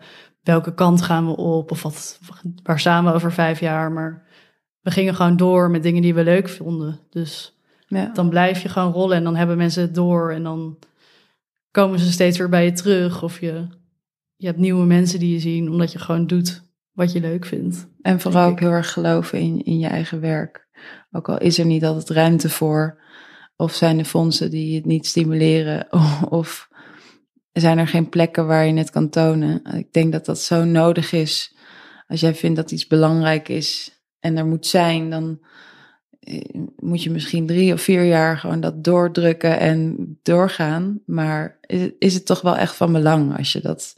[0.43, 1.71] welke kant gaan we op?
[1.71, 2.21] Of wat,
[2.63, 3.93] waar we over vijf jaar?
[3.93, 4.23] Maar
[4.81, 6.99] we gingen gewoon door met dingen die we leuk vonden.
[7.11, 7.60] Dus
[7.91, 8.11] Ja.
[8.15, 10.79] dan blijf je gewoon rollen en dan hebben mensen het door en dan
[11.71, 13.23] komen ze steeds weer bij je terug.
[13.23, 13.67] Of je,
[14.37, 16.63] je hebt nieuwe mensen die je zien, omdat je gewoon doet
[16.93, 17.89] wat je leuk vindt.
[18.03, 18.59] En vooral ook ik.
[18.59, 20.69] heel erg geloven in, in je eigen werk.
[21.11, 23.01] Ook al is er niet altijd ruimte voor.
[23.57, 25.87] Of zijn er fondsen die het niet stimuleren.
[26.31, 26.69] Of
[27.53, 29.63] zijn er geen plekken waar je het kan tonen.
[29.75, 31.57] Ik denk dat dat zo nodig is.
[32.07, 35.41] Als jij vindt dat iets belangrijk is en er moet zijn, dan
[36.77, 41.01] moet je misschien drie of vier jaar gewoon dat doordrukken en doorgaan.
[41.07, 43.97] Maar is, is het toch wel echt van belang als je dat,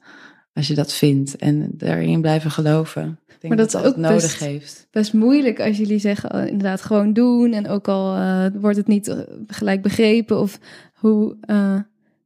[0.55, 3.19] als je dat vindt en daarin blijven geloven.
[3.27, 4.89] Ik denk Maar dat dat ook nodig best- heeft.
[4.91, 7.53] Best moeilijk als jullie zeggen, eh, inderdaad, gewoon doen.
[7.53, 10.41] En ook al eh, wordt het niet eh, gelijk begrepen.
[10.41, 10.59] Of
[10.95, 11.79] hoe, eh,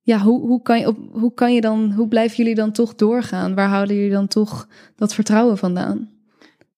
[0.02, 2.94] ja, hoe, hoe, kan je op, hoe kan je dan, hoe blijven jullie dan toch
[2.94, 3.54] doorgaan?
[3.54, 6.08] Waar houden jullie dan toch dat vertrouwen vandaan?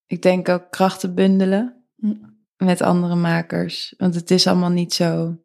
[0.07, 2.13] Ik denk ook krachten bundelen Hm.
[2.59, 3.95] Met andere makers.
[3.97, 5.37] Want het is allemaal niet zo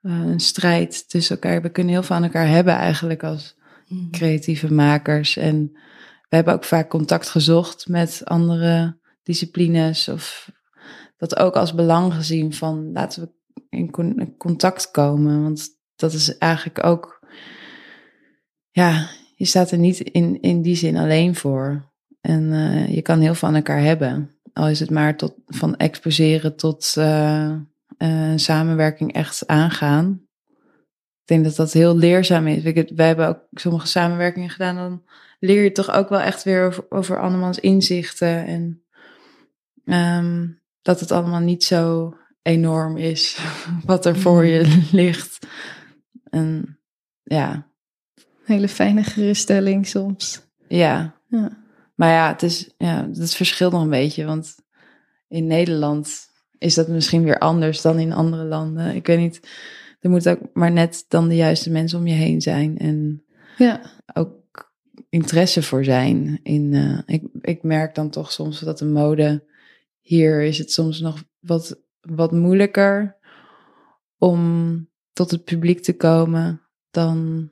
[0.00, 1.62] eh, een strijd tussen elkaar.
[1.62, 3.56] We kunnen heel veel aan elkaar hebben eigenlijk als
[4.10, 5.36] creatieve makers.
[5.36, 5.70] En
[6.28, 10.08] we hebben ook vaak contact gezocht met andere disciplines.
[10.08, 10.50] Of
[11.16, 13.30] dat ook als belang gezien van laten we
[13.68, 15.42] in contact komen.
[15.42, 17.26] Want dat is eigenlijk ook,
[18.70, 21.90] ja, je staat er niet in, in die zin alleen voor.
[22.20, 24.31] En eh, je kan heel veel aan elkaar hebben.
[24.52, 27.50] Al is het maar tot, van exposeren tot eh,
[27.98, 30.20] eh, samenwerking echt aangaan.
[31.22, 32.64] Ik denk dat dat heel leerzaam is.
[32.64, 34.76] Ik, wij hebben ook sommige samenwerkingen gedaan.
[34.76, 35.02] Dan
[35.40, 38.46] leer je toch ook wel echt weer over, over andermans inzichten.
[38.46, 38.82] En
[39.84, 40.48] ehm,
[40.82, 43.38] dat het allemaal niet zo enorm is
[43.84, 45.46] wat er voor je ligt.
[46.30, 46.78] En
[47.22, 47.66] ja,
[48.44, 50.42] Hele fijne geruststelling soms.
[50.68, 51.20] ja.
[51.28, 51.61] Ja.
[52.02, 54.24] Maar ja, het is, ja, het verschilt nog een beetje.
[54.24, 54.54] Want
[55.28, 56.28] in Nederland
[56.58, 58.94] is dat misschien weer anders dan in andere landen.
[58.94, 59.48] Ik weet niet.
[60.00, 62.78] Er moet ook maar net dan de juiste mensen om je heen zijn.
[62.78, 63.24] En
[63.56, 63.80] Ja,
[64.14, 64.72] ook
[65.08, 66.40] interesse voor zijn.
[66.42, 69.44] In, eh, ik, ik merk dan toch soms dat de mode
[70.00, 73.16] hier is het soms nog wat, wat moeilijker
[74.18, 77.50] om tot het publiek te komen dan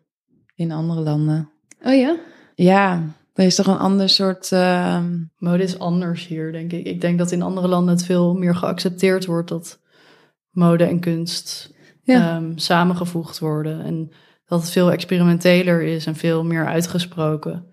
[0.55, 1.51] in andere landen.
[1.83, 2.17] oh ja?
[2.55, 4.53] Ja, er is toch een ander soort.
[4.53, 6.87] ehm, Mode is anders hier, denk ik.
[6.87, 9.81] Ik denk dat in andere landen het veel meer geaccepteerd wordt dat
[10.51, 12.37] mode en kunst Ja.
[12.37, 13.85] ehm, samengevoegd worden.
[13.85, 14.11] En
[14.47, 17.65] dat het veel experimenteler is en veel meer uitgesproken.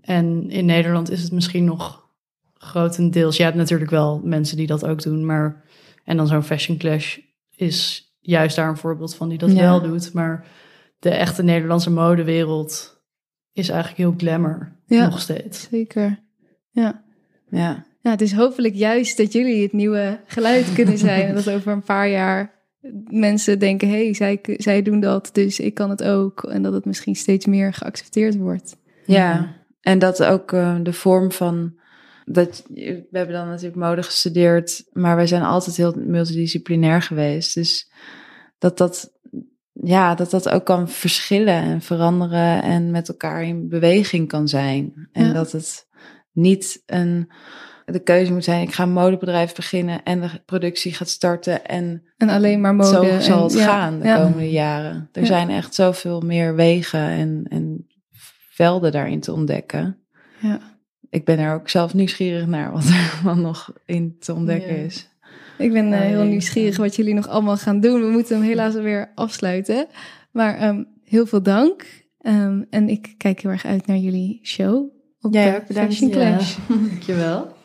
[0.00, 2.06] En in Nederland is het misschien nog
[2.54, 3.36] grotendeels.
[3.36, 5.64] Je hebt natuurlijk wel mensen die dat ook doen, maar.
[6.04, 7.18] En dan zo'n fashion clash
[7.56, 9.60] is juist daar een voorbeeld van die dat Ja.
[9.60, 10.12] wel doet.
[10.12, 10.46] Maar
[10.98, 12.91] de echte Nederlandse modewereld
[13.52, 14.72] is eigenlijk heel glamour.
[14.86, 15.08] Ja.
[15.08, 15.68] Nog steeds.
[15.70, 16.22] Zeker.
[16.70, 17.04] Ja.
[17.48, 17.84] ja.
[18.00, 21.26] Ja, het is hopelijk juist dat jullie het nieuwe geluid kunnen zijn.
[21.28, 22.62] en dat over een paar jaar
[23.10, 26.44] mensen denken: hé, hey, zij, zij doen dat, dus ik kan het ook.
[26.44, 28.76] En dat het misschien steeds meer geaccepteerd wordt.
[29.06, 31.80] Ja, en dat ook eh, de vorm van.
[32.24, 37.54] Dat, we hebben dan natuurlijk mode gestudeerd, maar wij zijn altijd heel multidisciplinair geweest.
[37.54, 37.92] Dus
[38.58, 39.11] dat dat,
[39.72, 45.08] ja, dat dat ook kan verschillen en veranderen en met elkaar in beweging kan zijn.
[45.12, 45.32] En Ja.
[45.32, 45.86] dat het
[46.32, 47.30] niet een
[47.84, 52.02] de keuze moet zijn, ik ga een modebedrijf beginnen en de productie gaat starten en
[52.16, 52.88] En alleen maar mode.
[52.88, 54.16] zo en- zal het ja, gaan de ja.
[54.22, 55.08] komende jaren.
[55.12, 57.86] Er zijn echt zoveel meer wegen en, en
[58.50, 59.98] velden daarin te ontdekken.
[60.40, 60.60] Ja.
[61.10, 62.84] Ik ben er ook zelf nieuwsgierig naar wat
[63.24, 65.10] er nog in te ontdekken is.
[65.58, 68.00] Ik ben eh, heel Nee, nieuwsgierig wat jullie nog allemaal gaan doen.
[68.00, 69.86] We moeten hem helaas weer afsluiten.
[70.30, 71.86] Maar ehm, heel veel dank.
[72.18, 74.90] Ehm, en ik kijk heel erg uit naar jullie show.
[75.20, 75.94] Op Jij eh, ook, bedankt.
[75.94, 76.36] Fashion Ja.
[76.36, 76.56] Clash.
[76.88, 77.56] Dankjewel.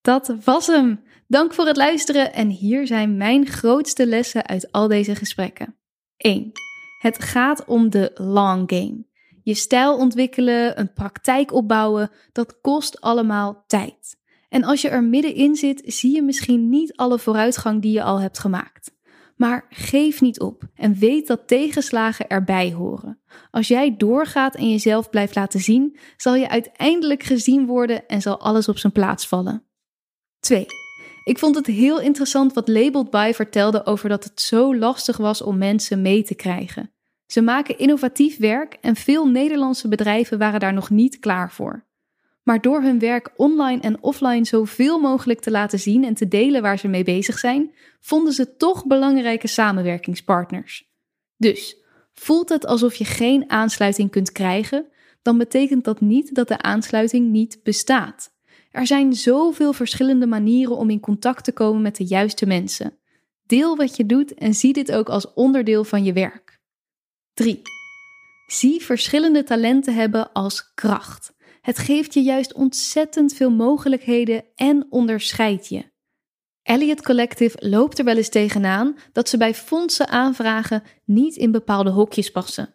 [0.00, 1.00] Dat was hem.
[1.26, 5.76] Dank voor het luisteren en hier zijn mijn grootste lessen uit al deze gesprekken.
[6.16, 6.52] 1.
[6.98, 9.07] Het gaat om de long game.
[9.48, 14.16] Je stijl ontwikkelen, een praktijk opbouwen, dat kost allemaal tijd.
[14.48, 18.20] En als je er middenin zit, zie je misschien niet alle vooruitgang die je al
[18.20, 18.94] hebt gemaakt.
[19.36, 23.20] Maar geef niet op en weet dat tegenslagen erbij horen.
[23.50, 28.40] Als jij doorgaat en jezelf blijft laten zien, zal je uiteindelijk gezien worden en zal
[28.40, 29.64] alles op zijn plaats vallen.
[30.40, 30.66] 2.
[31.24, 35.42] Ik vond het heel interessant wat Labeled By vertelde over dat het zo lastig was
[35.42, 36.92] om mensen mee te krijgen.
[37.28, 41.86] Ze maken innovatief werk en veel Nederlandse bedrijven waren daar nog niet klaar voor.
[42.42, 46.62] Maar door hun werk online en offline zoveel mogelijk te laten zien en te delen
[46.62, 50.90] waar ze mee bezig zijn, vonden ze toch belangrijke samenwerkingspartners.
[51.36, 51.76] Dus
[52.12, 54.86] voelt het alsof je geen aansluiting kunt krijgen,
[55.22, 58.30] dan betekent dat niet dat de aansluiting niet bestaat.
[58.70, 62.98] Er zijn zoveel verschillende manieren om in contact te komen met de juiste mensen.
[63.46, 66.47] Deel wat je doet en zie dit ook als onderdeel van je werk.
[67.38, 67.62] 3.
[68.46, 71.32] Zie verschillende talenten hebben als kracht.
[71.60, 75.90] Het geeft je juist ontzettend veel mogelijkheden en onderscheidt je.
[76.62, 81.90] Elliot Collective loopt er wel eens tegenaan dat ze bij fondsen aanvragen niet in bepaalde
[81.90, 82.74] hokjes passen.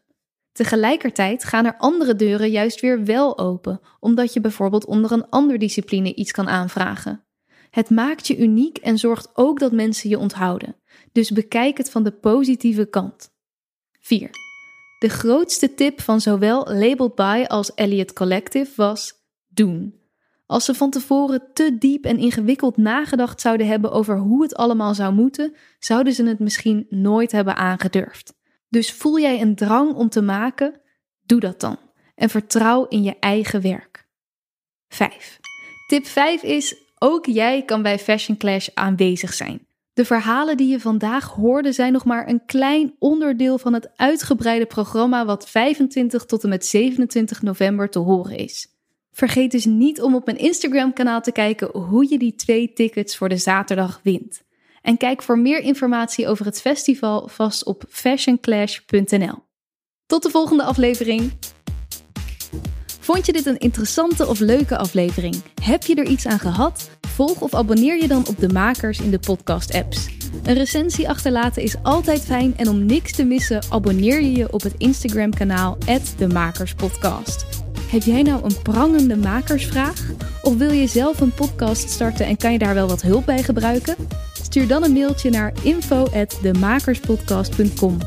[0.52, 5.58] Tegelijkertijd gaan er andere deuren juist weer wel open, omdat je bijvoorbeeld onder een ander
[5.58, 7.26] discipline iets kan aanvragen.
[7.70, 10.76] Het maakt je uniek en zorgt ook dat mensen je onthouden.
[11.12, 13.32] Dus bekijk het van de positieve kant.
[14.00, 14.43] 4.
[15.04, 19.14] De grootste tip van zowel Labeled By als Elliot Collective was
[19.48, 20.00] doen.
[20.46, 24.94] Als ze van tevoren te diep en ingewikkeld nagedacht zouden hebben over hoe het allemaal
[24.94, 28.34] zou moeten, zouden ze het misschien nooit hebben aangedurfd.
[28.70, 30.82] Dus voel jij een drang om te maken?
[31.22, 31.78] Doe dat dan.
[32.16, 34.08] En vertrouw in je eigen werk.
[34.88, 35.40] 5.
[35.88, 39.68] Tip 5 is: ook jij kan bij Fashion Clash aanwezig zijn.
[39.94, 44.66] De verhalen die je vandaag hoorde zijn nog maar een klein onderdeel van het uitgebreide
[44.66, 48.68] programma wat 25 tot en met 27 november te horen is.
[49.12, 53.30] Vergeet dus niet om op mijn Instagram-kanaal te kijken hoe je die twee tickets voor
[53.30, 54.44] de zaterdag wint.
[54.82, 59.44] En kijk voor meer informatie over het festival vast op fashionclash.nl.
[60.06, 61.32] Tot de volgende aflevering.
[63.04, 65.36] Vond je dit een interessante of leuke aflevering?
[65.62, 66.90] Heb je er iets aan gehad?
[67.08, 70.08] Volg of abonneer je dan op de makers in de podcast-apps.
[70.44, 74.62] Een recensie achterlaten is altijd fijn en om niks te missen abonneer je je op
[74.62, 75.78] het Instagram-kanaal
[76.18, 77.46] @demakerspodcast.
[77.88, 80.02] Heb jij nou een prangende makersvraag?
[80.42, 83.44] Of wil je zelf een podcast starten en kan je daar wel wat hulp bij
[83.44, 83.96] gebruiken?
[84.34, 87.98] Stuur dan een mailtje naar info@demakerspodcast.com.